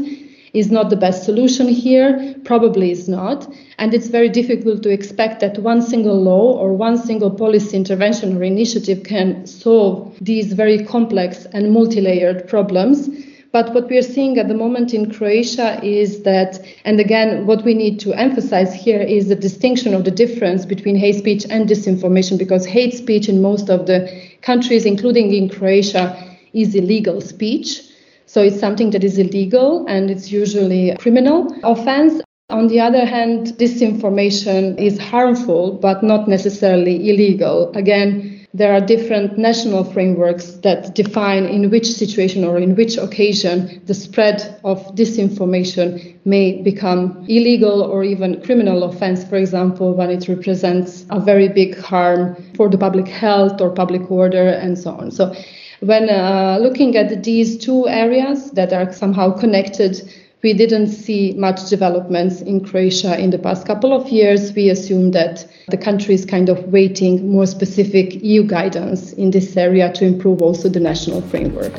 is 0.53 0.71
not 0.71 0.89
the 0.89 0.95
best 0.95 1.23
solution 1.23 1.67
here, 1.67 2.35
probably 2.43 2.91
is 2.91 3.09
not. 3.09 3.51
And 3.79 3.93
it's 3.93 4.07
very 4.07 4.29
difficult 4.29 4.83
to 4.83 4.89
expect 4.89 5.39
that 5.41 5.57
one 5.57 5.81
single 5.81 6.21
law 6.21 6.53
or 6.53 6.73
one 6.73 6.97
single 6.97 7.31
policy 7.31 7.75
intervention 7.75 8.37
or 8.37 8.43
initiative 8.43 9.03
can 9.03 9.47
solve 9.47 10.15
these 10.21 10.53
very 10.53 10.85
complex 10.85 11.45
and 11.53 11.71
multi 11.71 12.01
layered 12.01 12.47
problems. 12.47 13.09
But 13.53 13.71
what 13.75 13.87
we 13.87 13.99
are 13.99 14.01
seeing 14.01 14.39
at 14.39 14.47
the 14.47 14.55
moment 14.55 14.95
in 14.95 15.13
Croatia 15.13 15.79
is 15.83 16.23
that, 16.23 16.59
and 16.85 16.99
again, 16.99 17.45
what 17.45 17.63
we 17.63 17.75
need 17.75 17.99
to 17.99 18.11
emphasize 18.13 18.73
here 18.73 18.99
is 18.99 19.27
the 19.27 19.35
distinction 19.35 19.93
of 19.93 20.05
the 20.05 20.09
difference 20.09 20.65
between 20.65 20.95
hate 20.95 21.17
speech 21.17 21.45
and 21.47 21.69
disinformation, 21.69 22.39
because 22.39 22.65
hate 22.65 22.95
speech 22.95 23.29
in 23.29 23.43
most 23.43 23.69
of 23.69 23.85
the 23.85 24.09
countries, 24.41 24.87
including 24.87 25.31
in 25.35 25.49
Croatia, 25.49 26.35
is 26.53 26.73
illegal 26.73 27.21
speech. 27.21 27.83
So 28.25 28.41
it's 28.41 28.59
something 28.59 28.89
that 28.89 29.03
is 29.03 29.19
illegal 29.19 29.85
and 29.87 30.09
it's 30.09 30.31
usually 30.31 30.89
a 30.89 30.97
criminal 30.97 31.55
offense. 31.63 32.23
On 32.49 32.67
the 32.69 32.79
other 32.79 33.05
hand, 33.05 33.53
disinformation 33.59 34.79
is 34.79 34.97
harmful 34.97 35.73
but 35.73 36.01
not 36.01 36.27
necessarily 36.27 37.07
illegal. 37.07 37.71
Again, 37.75 38.32
there 38.55 38.71
are 38.71 38.79
different 38.79 39.35
national 39.35 39.83
frameworks 39.83 40.51
that 40.61 40.93
define 40.93 41.45
in 41.45 41.71
which 41.71 41.87
situation 41.91 42.43
or 42.43 42.59
in 42.59 42.75
which 42.75 42.97
occasion 42.97 43.81
the 43.85 43.93
spread 43.95 44.59
of 44.63 44.79
disinformation 44.95 46.15
may 46.25 46.61
become 46.61 47.25
illegal 47.27 47.81
or 47.81 48.03
even 48.03 48.39
criminal 48.43 48.83
offense, 48.83 49.23
for 49.23 49.37
example, 49.37 49.93
when 49.93 50.11
it 50.11 50.27
represents 50.27 51.05
a 51.09 51.19
very 51.19 51.49
big 51.49 51.75
harm 51.79 52.35
for 52.55 52.69
the 52.69 52.77
public 52.77 53.07
health 53.07 53.59
or 53.59 53.71
public 53.71 54.11
order 54.11 54.49
and 54.49 54.77
so 54.77 54.91
on. 54.91 55.09
So 55.09 55.33
when 55.79 56.09
uh, 56.09 56.59
looking 56.61 56.95
at 56.95 57.23
these 57.23 57.57
two 57.57 57.87
areas 57.89 58.51
that 58.51 58.71
are 58.71 58.93
somehow 58.93 59.31
connected, 59.31 60.01
we 60.43 60.51
didn't 60.51 60.87
see 60.87 61.33
much 61.37 61.69
developments 61.69 62.41
in 62.41 62.63
Croatia 62.63 63.17
in 63.17 63.29
the 63.29 63.39
past 63.39 63.65
couple 63.65 63.93
of 63.93 64.09
years. 64.09 64.51
We 64.51 64.69
assume 64.69 65.11
that 65.11 65.47
the 65.69 65.77
country 65.77 66.13
is 66.13 66.25
kind 66.25 66.49
of 66.49 66.61
waiting 66.65 67.31
more 67.31 67.45
specific 67.45 68.21
EU 68.21 68.43
guidance 68.43 69.13
in 69.13 69.31
this 69.31 69.55
area 69.55 69.91
to 69.93 70.05
improve 70.05 70.41
also 70.41 70.67
the 70.67 70.81
national 70.81 71.21
framework. 71.21 71.73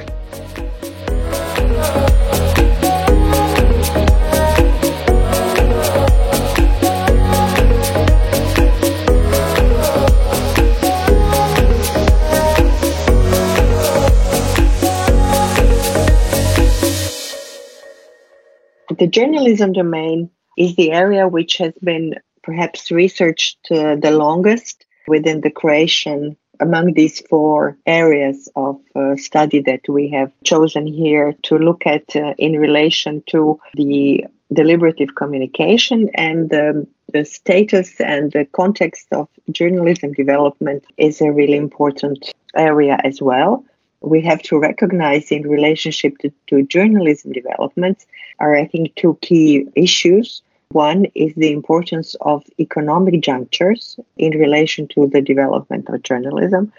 The 19.04 19.10
journalism 19.10 19.74
domain 19.74 20.30
is 20.56 20.76
the 20.76 20.90
area 20.90 21.28
which 21.28 21.58
has 21.58 21.74
been 21.82 22.14
perhaps 22.42 22.90
researched 22.90 23.58
uh, 23.70 23.96
the 23.96 24.10
longest 24.10 24.86
within 25.06 25.42
the 25.42 25.50
creation 25.50 26.38
among 26.58 26.94
these 26.94 27.20
four 27.28 27.76
areas 27.84 28.48
of 28.56 28.80
uh, 28.96 29.16
study 29.16 29.60
that 29.60 29.82
we 29.90 30.08
have 30.08 30.32
chosen 30.42 30.86
here 30.86 31.34
to 31.42 31.58
look 31.58 31.82
at 31.84 32.16
uh, 32.16 32.32
in 32.38 32.58
relation 32.58 33.22
to 33.26 33.60
the 33.74 34.24
deliberative 34.50 35.14
communication 35.14 36.08
and 36.14 36.54
um, 36.54 36.86
the 37.12 37.26
status 37.26 38.00
and 38.00 38.32
the 38.32 38.46
context 38.52 39.06
of 39.12 39.28
journalism 39.50 40.14
development 40.14 40.82
is 40.96 41.20
a 41.20 41.30
really 41.30 41.58
important 41.58 42.32
area 42.56 42.98
as 43.04 43.20
well. 43.20 43.66
We 44.04 44.20
have 44.22 44.42
to 44.42 44.58
recognize 44.58 45.30
in 45.30 45.48
relationship 45.48 46.18
to, 46.18 46.32
to 46.48 46.62
journalism 46.64 47.32
developments 47.32 48.06
are, 48.38 48.56
I 48.56 48.66
think, 48.66 48.94
two 48.94 49.18
key 49.22 49.66
issues. 49.74 50.42
One 50.70 51.06
is 51.14 51.32
the 51.36 51.52
importance 51.52 52.14
of 52.20 52.44
economic 52.58 53.20
junctures 53.20 53.98
in 54.16 54.38
relation 54.38 54.88
to 54.88 55.06
the 55.06 55.22
development 55.22 55.88
of 55.88 56.02
journalism. 56.02 56.72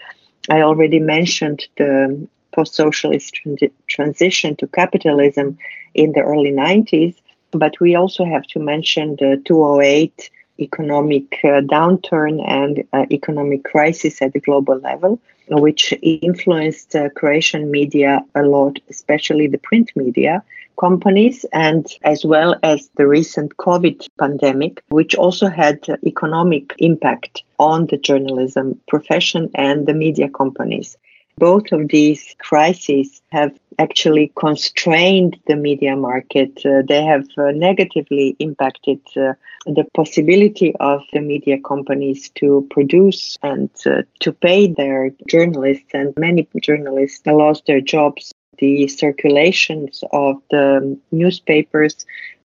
I 0.48 0.62
already 0.62 1.00
mentioned 1.00 1.66
the 1.76 2.28
post 2.52 2.74
socialist 2.74 3.40
transition 3.88 4.56
to 4.56 4.66
capitalism 4.68 5.58
in 5.94 6.12
the 6.12 6.20
early 6.20 6.52
90s, 6.52 7.14
but 7.50 7.78
we 7.80 7.94
also 7.94 8.24
have 8.24 8.44
to 8.48 8.58
mention 8.58 9.16
the 9.16 9.42
2008 9.44 10.30
economic 10.58 11.40
uh, 11.44 11.60
downturn 11.60 12.42
and 12.48 12.84
uh, 12.92 13.04
economic 13.10 13.64
crisis 13.64 14.22
at 14.22 14.32
the 14.32 14.40
global 14.40 14.78
level, 14.78 15.20
which 15.50 15.94
influenced 16.02 16.94
uh, 16.94 17.08
Croatian 17.10 17.70
media 17.70 18.24
a 18.34 18.42
lot, 18.42 18.78
especially 18.90 19.46
the 19.46 19.58
print 19.58 19.92
media 19.96 20.42
companies, 20.78 21.44
and 21.52 21.86
as 22.02 22.24
well 22.24 22.56
as 22.62 22.90
the 22.96 23.06
recent 23.06 23.56
COVID 23.56 24.08
pandemic, 24.18 24.82
which 24.88 25.14
also 25.14 25.48
had 25.48 25.86
economic 26.04 26.74
impact 26.78 27.42
on 27.58 27.86
the 27.86 27.96
journalism 27.96 28.78
profession 28.88 29.50
and 29.54 29.86
the 29.86 29.94
media 29.94 30.28
companies. 30.28 30.96
Both 31.38 31.70
of 31.72 31.88
these 31.88 32.34
crises 32.38 33.20
have 33.30 33.52
actually 33.78 34.32
constrained 34.36 35.38
the 35.46 35.54
media 35.54 35.94
market. 35.94 36.64
Uh, 36.64 36.80
they 36.88 37.04
have 37.04 37.26
uh, 37.36 37.50
negatively 37.50 38.34
impacted 38.38 39.00
uh, 39.18 39.34
the 39.66 39.84
possibility 39.92 40.74
of 40.80 41.02
the 41.12 41.20
media 41.20 41.58
companies 41.60 42.30
to 42.36 42.66
produce 42.70 43.36
and 43.42 43.68
uh, 43.84 44.02
to 44.20 44.32
pay 44.32 44.66
their 44.66 45.10
journalists, 45.28 45.90
and 45.92 46.14
many 46.16 46.48
journalists 46.62 47.26
lost 47.26 47.66
their 47.66 47.82
jobs. 47.82 48.32
The 48.56 48.88
circulations 48.88 50.02
of 50.12 50.36
the 50.50 50.98
newspapers 51.12 52.06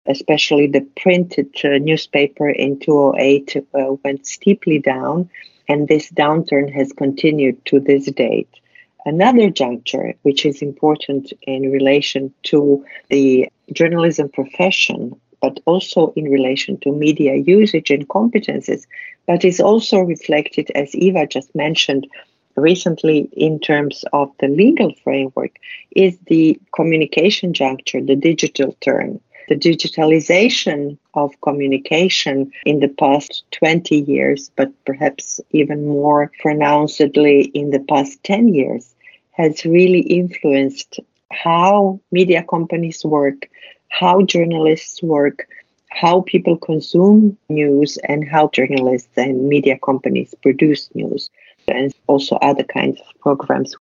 especially 0.08 0.68
the 0.68 0.86
printed 1.02 1.52
uh, 1.64 1.78
newspaper 1.78 2.48
in 2.48 2.78
2008 2.78 3.56
uh, 3.56 3.94
went 4.04 4.24
steeply 4.24 4.78
down 4.78 5.28
and 5.68 5.88
this 5.88 6.12
downturn 6.12 6.72
has 6.72 6.92
continued 6.92 7.64
to 7.66 7.80
this 7.80 8.06
date 8.12 8.60
Another 9.06 9.50
juncture, 9.50 10.14
which 10.22 10.44
is 10.44 10.62
important 10.62 11.32
in 11.42 11.70
relation 11.70 12.34
to 12.42 12.84
the 13.08 13.48
journalism 13.72 14.28
profession, 14.28 15.14
but 15.40 15.60
also 15.64 16.12
in 16.16 16.24
relation 16.24 16.76
to 16.78 16.90
media 16.90 17.36
usage 17.36 17.92
and 17.92 18.08
competences, 18.08 18.84
but 19.28 19.44
is 19.44 19.60
also 19.60 20.00
reflected, 20.00 20.72
as 20.74 20.92
Eva 20.96 21.24
just 21.24 21.54
mentioned, 21.54 22.08
recently 22.56 23.28
in 23.36 23.60
terms 23.60 24.04
of 24.12 24.32
the 24.40 24.48
legal 24.48 24.92
framework, 25.04 25.56
is 25.94 26.18
the 26.26 26.60
communication 26.74 27.52
juncture, 27.52 28.02
the 28.02 28.16
digital 28.16 28.76
turn. 28.80 29.20
The 29.48 29.54
digitalization 29.54 30.98
of 31.14 31.40
communication 31.42 32.50
in 32.64 32.80
the 32.80 32.88
past 32.88 33.44
20 33.52 34.00
years, 34.00 34.50
but 34.56 34.72
perhaps 34.84 35.40
even 35.52 35.86
more 35.86 36.32
pronouncedly 36.40 37.42
in 37.54 37.70
the 37.70 37.78
past 37.78 38.24
10 38.24 38.48
years, 38.48 38.95
has 39.36 39.64
really 39.64 40.00
influenced 40.00 41.00
how 41.30 42.00
media 42.10 42.42
companies 42.42 43.04
work, 43.04 43.48
how 43.88 44.22
journalists 44.22 45.02
work, 45.02 45.46
how 45.90 46.22
people 46.22 46.56
consume 46.56 47.36
news, 47.48 47.98
and 48.08 48.28
how 48.28 48.48
journalists 48.48 49.16
and 49.16 49.48
media 49.48 49.78
companies 49.78 50.34
produce 50.42 50.88
news, 50.94 51.30
and 51.68 51.94
also 52.06 52.36
other 52.36 52.64
kinds 52.64 53.00
of 53.00 53.20
programs. 53.20 53.74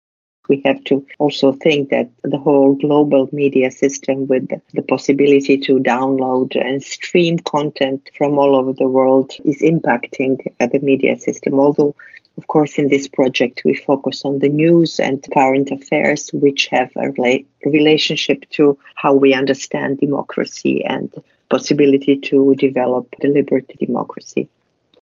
We 0.49 0.61
have 0.67 0.85
to 0.85 1.07
also 1.19 1.53
think 1.53 1.89
that 1.89 2.11
the 2.23 2.39
whole 2.39 2.75
global 2.75 3.29
media 3.33 3.71
system, 3.71 4.27
with 4.27 4.49
the 4.75 4.83
possibility 4.83 5.57
to 5.59 5.79
download 5.79 6.55
and 6.61 6.83
stream 6.83 7.39
content 7.39 8.11
from 8.17 8.39
all 8.39 8.55
over 8.55 8.75
the 8.75 8.89
world, 8.89 9.33
is 9.45 9.63
impacting 9.63 10.45
the 10.61 10.81
media 10.81 11.19
system. 11.19 11.55
Although 11.55 11.95
of 12.37 12.47
course, 12.49 12.79
in 12.79 12.89
this 12.89 13.07
project, 13.07 13.63
we 13.65 13.75
focus 13.75 14.25
on 14.25 14.41
the 14.41 14.49
news 14.49 14.99
and 14.99 15.25
current 15.33 15.71
affairs, 15.71 16.31
which 16.33 16.67
have 16.67 16.91
a 16.97 17.13
rela- 17.13 17.47
relationship 17.65 18.49
to 18.51 18.77
how 18.97 19.15
we 19.15 19.35
understand 19.35 19.99
democracy 19.99 20.85
and 20.85 21.13
possibility 21.49 22.17
to 22.17 22.55
develop 22.57 23.09
deliberative 23.21 23.79
democracy. 23.79 24.49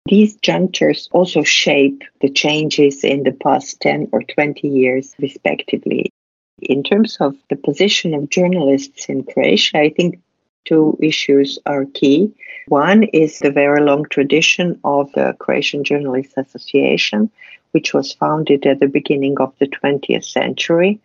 These 0.06 0.36
junctures 0.36 1.08
also 1.12 1.42
shape 1.42 2.02
the 2.20 2.30
changes 2.30 3.04
in 3.04 3.24
the 3.24 3.32
past 3.32 3.80
10 3.80 4.08
or 4.12 4.22
20 4.22 4.68
years, 4.68 5.14
respectively. 5.18 6.10
In 6.62 6.82
terms 6.82 7.18
of 7.20 7.36
the 7.50 7.56
position 7.56 8.14
of 8.14 8.30
journalists 8.30 9.08
in 9.08 9.24
Croatia, 9.24 9.78
I 9.78 9.90
think 9.90 10.20
two 10.68 10.98
issues 11.00 11.58
are 11.64 11.86
key. 11.86 12.30
One 12.66 13.04
is 13.04 13.38
the 13.38 13.50
very 13.50 13.80
long 13.80 14.04
tradition 14.04 14.78
of 14.84 15.10
the 15.12 15.34
Croatian 15.38 15.82
Journalists 15.84 16.34
Association, 16.36 17.30
which 17.72 17.94
was 17.94 18.12
founded 18.12 18.66
at 18.66 18.80
the 18.80 18.86
beginning 18.86 19.40
of 19.40 19.54
the 19.58 19.66
20th 19.66 20.24
century. 20.24 21.00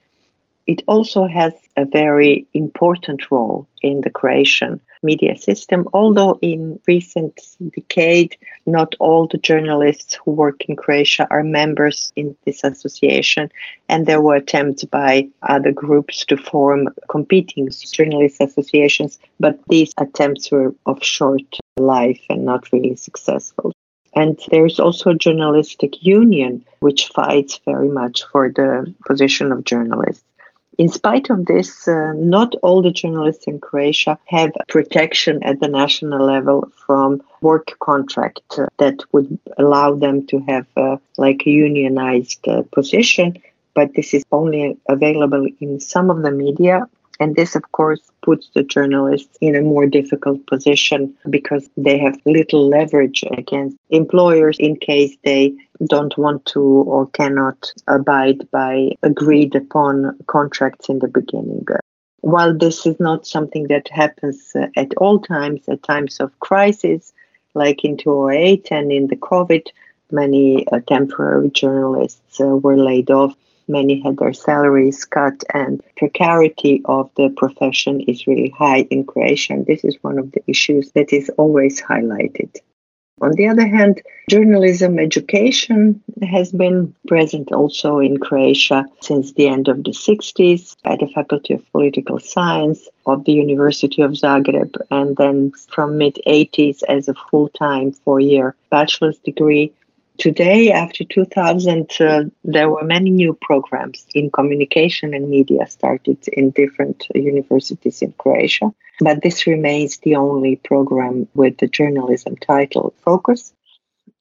It 0.68 0.84
also 0.88 1.28
has 1.28 1.54
a 1.78 1.86
very 1.86 2.46
important 2.54 3.32
role 3.32 3.68
in 3.82 4.02
the 4.02 4.10
Croatian 4.10 4.82
media 5.04 5.38
system, 5.38 5.88
although 5.94 6.40
in 6.42 6.80
recent 6.88 7.40
decade, 7.76 8.38
not 8.66 8.96
all 9.00 9.28
the 9.28 9.38
journalists 9.38 10.18
who 10.24 10.32
work 10.32 10.66
in 10.66 10.76
Croatia 10.76 11.28
are 11.30 11.44
members 11.44 12.12
in 12.16 12.36
this 12.46 12.64
association, 12.64 13.52
and 13.90 14.06
there 14.06 14.22
were 14.22 14.36
attempts 14.36 14.84
by 14.86 15.28
other 15.42 15.72
groups 15.72 16.26
to 16.26 16.38
form 16.38 16.90
competing 17.10 17.70
journalist 17.92 18.42
associations, 18.42 19.20
but 19.40 19.60
these 19.68 19.94
attempts 19.98 20.52
were 20.52 20.74
of 20.86 21.04
short 21.04 21.42
life 21.78 22.22
and 22.30 22.46
not 22.46 22.72
really 22.72 22.96
successful. 22.96 23.74
And 24.16 24.40
there's 24.52 24.80
also 24.80 25.12
a 25.12 25.16
journalistic 25.16 26.04
union 26.04 26.64
which 26.82 27.08
fights 27.08 27.60
very 27.66 27.90
much 27.90 28.24
for 28.32 28.50
the 28.50 28.94
position 29.08 29.52
of 29.52 29.64
journalists. 29.64 30.24
In 30.78 30.90
spite 30.90 31.30
of 31.30 31.46
this, 31.46 31.88
uh, 31.88 32.14
not 32.14 32.56
all 32.64 32.82
the 32.82 32.92
journalists 32.92 33.46
in 33.46 33.60
Croatia 33.60 34.18
have 34.26 34.52
protection 34.68 35.44
at 35.44 35.60
the 35.60 35.68
national 35.68 36.26
level 36.26 36.72
from 36.86 37.22
work 37.42 37.78
contract 37.80 38.42
uh, 38.58 38.66
that 38.78 39.00
would 39.12 39.38
allow 39.58 39.94
them 39.94 40.26
to 40.28 40.40
have 40.48 40.66
uh, 40.76 40.98
like 41.18 41.44
a 41.46 41.52
unionized 41.52 42.48
uh, 42.48 42.64
position. 42.72 43.38
But 43.76 43.94
this 43.96 44.14
is 44.14 44.24
only 44.32 44.78
available 44.90 45.48
in 45.60 45.80
some 45.80 46.10
of 46.10 46.22
the 46.24 46.32
media 46.32 46.88
and 47.20 47.36
this, 47.36 47.56
of 47.56 47.72
course, 47.72 48.02
puts 48.22 48.50
the 48.50 48.64
journalists 48.64 49.38
in 49.40 49.56
a 49.56 49.62
more 49.62 49.86
difficult 49.86 50.46
position 50.48 51.14
because 51.30 51.70
they 51.78 51.98
have 52.00 52.20
little 52.26 52.68
leverage 52.68 53.24
against 53.38 53.78
employers 53.90 54.58
in 54.60 54.76
case 54.78 55.16
they 55.24 55.54
don't 55.88 56.18
want 56.18 56.46
to 56.48 56.62
or 56.62 57.08
cannot 57.08 57.72
abide 57.88 58.50
by 58.52 58.92
agreed 59.04 59.56
upon 59.56 60.18
contracts 60.28 60.90
in 60.90 61.00
the 61.00 61.08
beginning. 61.08 61.66
While 62.22 62.58
this 62.58 62.86
is 62.86 63.00
not 63.00 63.28
something 63.28 63.68
that 63.68 63.90
happens 63.90 64.54
at 64.76 64.94
all 64.98 65.20
times, 65.20 65.68
at 65.68 65.84
times 65.84 66.20
of 66.20 66.40
crisis, 66.40 67.14
like 67.54 67.84
in 67.84 67.98
2008 67.98 68.70
and 68.72 68.92
in 68.92 69.08
the 69.08 69.18
COVID, 69.18 69.68
many 70.12 70.66
uh, 70.68 70.80
temporary 70.88 71.50
journalists 71.50 72.40
uh, 72.40 72.46
were 72.46 72.78
laid 72.78 73.12
off 73.12 73.36
Many 73.68 74.02
had 74.02 74.18
their 74.18 74.34
salaries 74.34 75.06
cut, 75.06 75.44
and 75.54 75.82
precarity 75.96 76.82
of 76.86 77.10
the 77.16 77.30
profession 77.30 78.02
is 78.02 78.28
really 78.28 78.50
high 78.50 78.82
in 78.90 79.06
Croatia. 79.06 79.64
this 79.66 79.84
is 79.84 79.98
one 80.02 80.20
of 80.20 80.32
the 80.32 80.44
issues 80.48 80.92
that 80.92 81.14
is 81.14 81.30
always 81.38 81.82
highlighted. 81.82 82.58
On 83.22 83.32
the 83.32 83.48
other 83.48 83.66
hand, 83.66 84.02
journalism 84.30 85.00
education 85.00 86.02
has 86.24 86.52
been 86.52 86.94
present 87.08 87.54
also 87.54 88.00
in 88.00 88.18
Croatia 88.18 88.86
since 89.02 89.32
the 89.32 89.48
end 89.48 89.70
of 89.70 89.84
the 89.84 89.92
60s 89.92 90.76
at 90.84 91.00
the 91.00 91.08
Faculty 91.08 91.54
of 91.54 91.72
Political 91.72 92.20
Science 92.20 92.90
of 93.06 93.24
the 93.24 93.32
University 93.32 94.02
of 94.02 94.12
Zagreb, 94.12 94.76
and 94.92 95.16
then 95.16 95.52
from 95.70 95.98
mid 95.98 96.20
80s 96.28 96.84
as 96.90 97.08
a 97.08 97.14
full 97.14 97.48
time 97.50 97.92
four 97.92 98.20
year 98.20 98.56
bachelor's 98.70 99.20
degree 99.20 99.72
Today, 100.20 100.72
after 100.72 101.04
2000, 101.04 101.92
uh, 102.00 102.24
there 102.44 102.70
were 102.70 102.84
many 102.84 103.10
new 103.10 103.38
programs 103.42 104.06
in 104.14 104.30
communication 104.30 105.14
and 105.14 105.30
media 105.30 105.66
started 105.68 106.18
in 106.34 106.52
different 106.52 107.08
universities 107.16 108.02
in 108.02 108.14
Croatia, 108.20 108.72
but 109.00 109.24
this 109.24 109.48
remains 109.48 109.98
the 109.98 110.16
only 110.16 110.58
program 110.58 111.28
with 111.34 111.58
the 111.58 111.68
journalism 111.68 112.36
title 112.38 112.94
focus. 113.04 113.54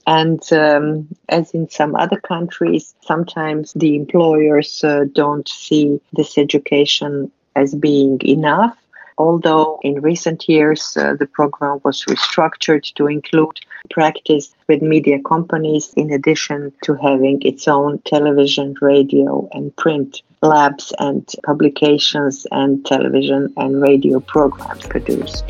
And 0.06 0.42
um, 0.52 1.08
as 1.28 1.52
in 1.52 1.68
some 1.68 1.94
other 1.94 2.18
countries, 2.18 2.94
sometimes 3.02 3.72
the 3.74 3.94
employers 3.94 4.82
uh, 4.82 5.04
don't 5.12 5.46
see 5.46 6.00
this 6.14 6.38
education 6.38 7.30
as 7.54 7.74
being 7.74 8.18
enough 8.24 8.76
although 9.22 9.78
in 9.82 9.94
recent 10.00 10.48
years 10.48 10.96
uh, 10.96 11.14
the 11.20 11.26
program 11.38 11.78
was 11.84 12.04
restructured 12.12 12.84
to 12.94 13.06
include 13.06 13.56
practice 13.90 14.46
with 14.68 14.82
media 14.82 15.18
companies 15.32 15.92
in 15.96 16.10
addition 16.10 16.72
to 16.82 16.94
having 16.94 17.40
its 17.42 17.68
own 17.68 18.00
television, 18.14 18.74
radio, 18.80 19.48
and 19.52 19.74
print 19.76 20.22
labs 20.42 20.92
and 20.98 21.24
publications 21.46 22.46
and 22.50 22.84
television 22.84 23.52
and 23.56 23.80
radio 23.80 24.18
programs 24.18 24.84
produced. 24.94 25.44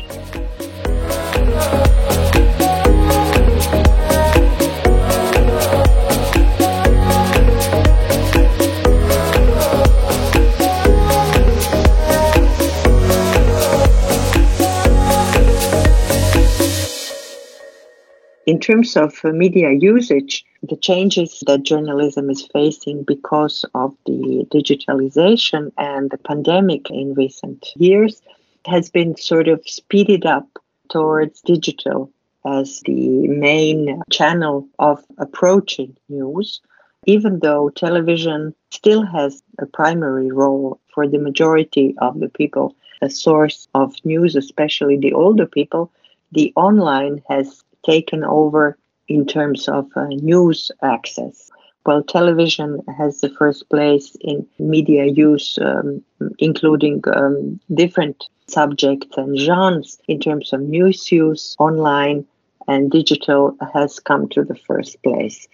In 18.53 18.59
terms 18.59 18.95
of 18.95 19.19
uh, 19.25 19.31
media 19.31 19.71
usage, 19.71 20.45
the 20.61 20.77
changes 20.77 21.41
that 21.47 21.63
journalism 21.63 22.29
is 22.29 22.45
facing 22.53 23.01
because 23.01 23.65
of 23.73 23.97
the 24.05 24.45
digitalization 24.51 25.71
and 25.79 26.11
the 26.11 26.19
pandemic 26.19 26.91
in 26.91 27.15
recent 27.15 27.69
years 27.75 28.21
has 28.67 28.91
been 28.91 29.17
sort 29.17 29.47
of 29.47 29.67
speeded 29.67 30.27
up 30.27 30.47
towards 30.89 31.41
digital 31.41 32.11
as 32.45 32.81
the 32.81 33.27
main 33.27 34.03
channel 34.11 34.67
of 34.77 35.03
approaching 35.17 35.97
news, 36.07 36.61
even 37.07 37.39
though 37.39 37.69
television 37.69 38.53
still 38.69 39.03
has 39.03 39.41
a 39.57 39.65
primary 39.65 40.31
role 40.31 40.79
for 40.93 41.07
the 41.07 41.17
majority 41.17 41.95
of 41.97 42.19
the 42.19 42.29
people, 42.29 42.75
a 43.01 43.09
source 43.09 43.67
of 43.73 43.95
news, 44.05 44.35
especially 44.35 44.95
the 44.95 45.13
older 45.13 45.47
people. 45.47 45.91
The 46.33 46.53
online 46.55 47.23
has 47.27 47.63
taken 47.85 48.23
over 48.23 48.77
in 49.07 49.25
terms 49.25 49.67
of 49.67 49.85
uh, 49.95 50.07
news 50.07 50.71
access. 50.81 51.51
Well, 51.85 52.01
television 52.03 52.79
has 52.97 53.19
the 53.19 53.29
first 53.29 53.69
place 53.69 54.15
in 54.21 54.47
media 54.57 55.05
use, 55.05 55.59
um, 55.61 56.01
including 56.39 57.03
um, 57.13 57.59
different 57.73 58.29
subjects 58.47 59.17
and 59.17 59.37
genres 59.37 59.99
in 60.07 60.19
terms 60.19 60.53
of 60.53 60.61
news 60.61 61.11
use, 61.11 61.55
online 61.59 62.25
and 62.67 62.89
digital 62.89 63.57
has 63.73 63.99
come 63.99 64.29
to 64.29 64.43
the 64.43 64.55
first 64.55 65.01
place. 65.03 65.47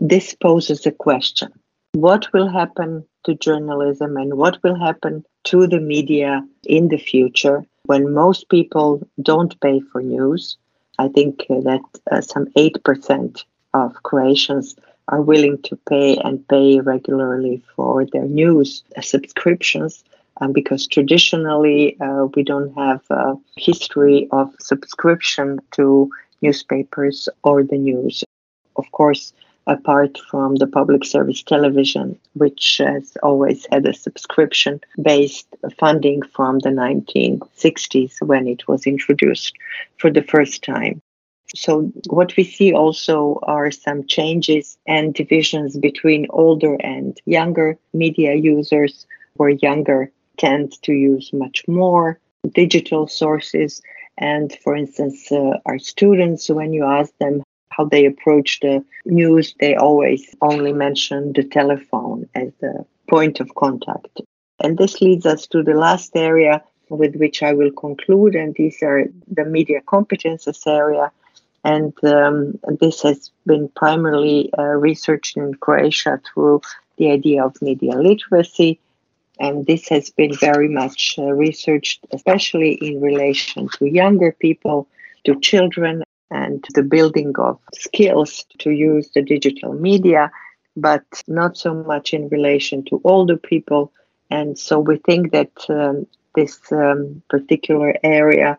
This 0.00 0.34
poses 0.34 0.86
a 0.86 0.92
question. 0.92 1.52
What 1.92 2.32
will 2.32 2.48
happen 2.48 3.04
to 3.24 3.34
journalism 3.34 4.16
and 4.16 4.34
what 4.34 4.62
will 4.62 4.78
happen 4.78 5.24
to 5.44 5.66
the 5.66 5.80
media 5.80 6.46
in 6.64 6.88
the 6.88 6.98
future 6.98 7.64
when 7.84 8.12
most 8.12 8.48
people 8.48 9.00
don't 9.22 9.58
pay 9.60 9.80
for 9.80 10.02
news? 10.02 10.58
I 10.98 11.08
think 11.08 11.46
that 11.48 11.82
uh, 12.10 12.20
some 12.20 12.46
8% 12.56 13.44
of 13.74 14.02
Croatians 14.02 14.76
are 15.08 15.22
willing 15.22 15.60
to 15.62 15.76
pay 15.88 16.16
and 16.16 16.46
pay 16.48 16.80
regularly 16.80 17.62
for 17.74 18.04
their 18.06 18.24
news 18.24 18.82
subscriptions. 19.00 20.02
Um, 20.38 20.52
because 20.52 20.86
traditionally 20.86 21.98
uh, 21.98 22.26
we 22.34 22.42
don't 22.42 22.74
have 22.74 23.00
a 23.08 23.36
history 23.56 24.28
of 24.32 24.54
subscription 24.60 25.60
to 25.72 26.10
newspapers 26.42 27.26
or 27.42 27.62
the 27.62 27.78
news. 27.78 28.22
Of 28.76 28.90
course, 28.92 29.32
apart 29.66 30.18
from 30.30 30.56
the 30.56 30.66
public 30.66 31.04
service 31.04 31.42
television, 31.42 32.18
which 32.34 32.80
has 32.84 33.16
always 33.22 33.66
had 33.70 33.86
a 33.86 33.94
subscription 33.94 34.80
based 35.00 35.48
funding 35.78 36.22
from 36.22 36.60
the 36.60 36.70
1960s 36.70 38.22
when 38.22 38.46
it 38.46 38.68
was 38.68 38.86
introduced 38.86 39.54
for 39.98 40.10
the 40.10 40.22
first 40.22 40.62
time. 40.62 41.00
So, 41.54 41.92
what 42.08 42.36
we 42.36 42.44
see 42.44 42.72
also 42.72 43.38
are 43.44 43.70
some 43.70 44.06
changes 44.06 44.78
and 44.86 45.14
divisions 45.14 45.76
between 45.76 46.26
older 46.30 46.76
and 46.80 47.16
younger 47.24 47.78
media 47.92 48.34
users, 48.34 49.06
where 49.34 49.50
younger 49.50 50.10
tend 50.38 50.80
to 50.82 50.92
use 50.92 51.32
much 51.32 51.62
more 51.68 52.18
digital 52.52 53.06
sources. 53.06 53.80
And 54.18 54.56
for 54.64 54.74
instance, 54.74 55.30
uh, 55.30 55.58
our 55.66 55.78
students, 55.78 56.48
when 56.48 56.72
you 56.72 56.84
ask 56.84 57.16
them 57.18 57.42
how 57.76 57.84
they 57.84 58.06
approach 58.06 58.60
the 58.60 58.84
news, 59.04 59.54
they 59.60 59.74
always 59.74 60.34
only 60.40 60.72
mention 60.72 61.32
the 61.32 61.44
telephone 61.44 62.28
as 62.34 62.50
the 62.60 62.84
point 63.08 63.40
of 63.40 63.54
contact. 63.54 64.20
And 64.62 64.78
this 64.78 65.02
leads 65.02 65.26
us 65.26 65.46
to 65.48 65.62
the 65.62 65.74
last 65.74 66.16
area 66.16 66.62
with 66.88 67.16
which 67.16 67.42
I 67.42 67.52
will 67.52 67.72
conclude, 67.72 68.34
and 68.34 68.54
these 68.54 68.82
are 68.82 69.04
the 69.28 69.44
media 69.44 69.80
competences 69.82 70.66
area. 70.66 71.10
And 71.64 71.92
um, 72.04 72.58
this 72.80 73.02
has 73.02 73.30
been 73.44 73.68
primarily 73.68 74.50
uh, 74.56 74.62
researched 74.62 75.36
in 75.36 75.54
Croatia 75.54 76.20
through 76.26 76.62
the 76.96 77.10
idea 77.10 77.44
of 77.44 77.60
media 77.60 77.96
literacy. 77.96 78.78
And 79.38 79.66
this 79.66 79.88
has 79.88 80.08
been 80.10 80.34
very 80.34 80.68
much 80.68 81.16
uh, 81.18 81.24
researched, 81.24 82.06
especially 82.12 82.74
in 82.74 83.00
relation 83.00 83.68
to 83.76 83.86
younger 83.86 84.32
people, 84.32 84.88
to 85.24 85.38
children, 85.40 86.04
and 86.30 86.64
the 86.74 86.82
building 86.82 87.32
of 87.38 87.58
skills 87.74 88.44
to 88.58 88.70
use 88.70 89.10
the 89.14 89.22
digital 89.22 89.72
media, 89.74 90.30
but 90.76 91.04
not 91.28 91.56
so 91.56 91.74
much 91.74 92.12
in 92.12 92.28
relation 92.28 92.84
to 92.86 93.00
older 93.04 93.36
people. 93.36 93.92
And 94.30 94.58
so 94.58 94.78
we 94.80 94.98
think 94.98 95.32
that 95.32 95.52
um, 95.68 96.06
this 96.34 96.60
um, 96.72 97.22
particular 97.28 97.94
area 98.02 98.58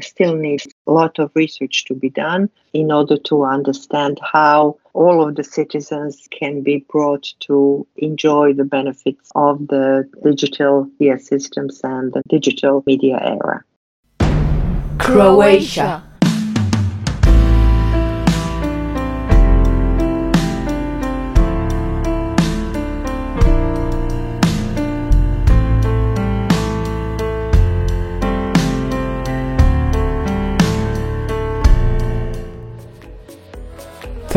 still 0.00 0.36
needs 0.36 0.66
a 0.86 0.92
lot 0.92 1.18
of 1.18 1.30
research 1.34 1.84
to 1.86 1.94
be 1.94 2.10
done 2.10 2.48
in 2.72 2.92
order 2.92 3.16
to 3.16 3.44
understand 3.44 4.20
how 4.22 4.78
all 4.94 5.26
of 5.26 5.34
the 5.34 5.44
citizens 5.44 6.28
can 6.30 6.62
be 6.62 6.84
brought 6.90 7.32
to 7.40 7.86
enjoy 7.96 8.52
the 8.52 8.64
benefits 8.64 9.30
of 9.34 9.66
the 9.68 10.08
digital 10.22 10.88
systems 11.18 11.80
and 11.82 12.12
the 12.12 12.22
digital 12.28 12.82
media 12.86 13.18
era. 13.20 13.64
Croatia. 14.98 16.07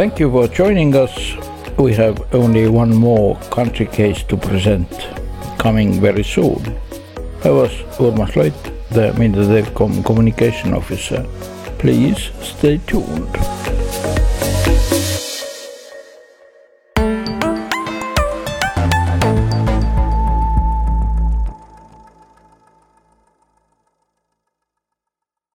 Thank 0.02 0.20
you 0.20 0.32
for 0.32 0.48
joining 0.48 0.96
us. 0.96 1.14
We 1.78 1.94
have 1.94 2.34
only 2.34 2.68
one 2.68 2.92
more 2.92 3.36
country 3.52 3.86
case 3.86 4.24
to 4.24 4.36
present, 4.36 4.90
coming 5.60 6.02
very 6.02 6.24
soon. 6.24 6.76
I 7.44 7.52
was 7.52 7.70
Urmas 8.00 8.34
Loit, 8.34 8.90
the 8.90 9.14
Media 9.14 9.64
Communication 10.04 10.74
Officer. 10.74 11.24
Please 11.78 12.32
stay 12.42 12.80
tuned. 12.88 13.61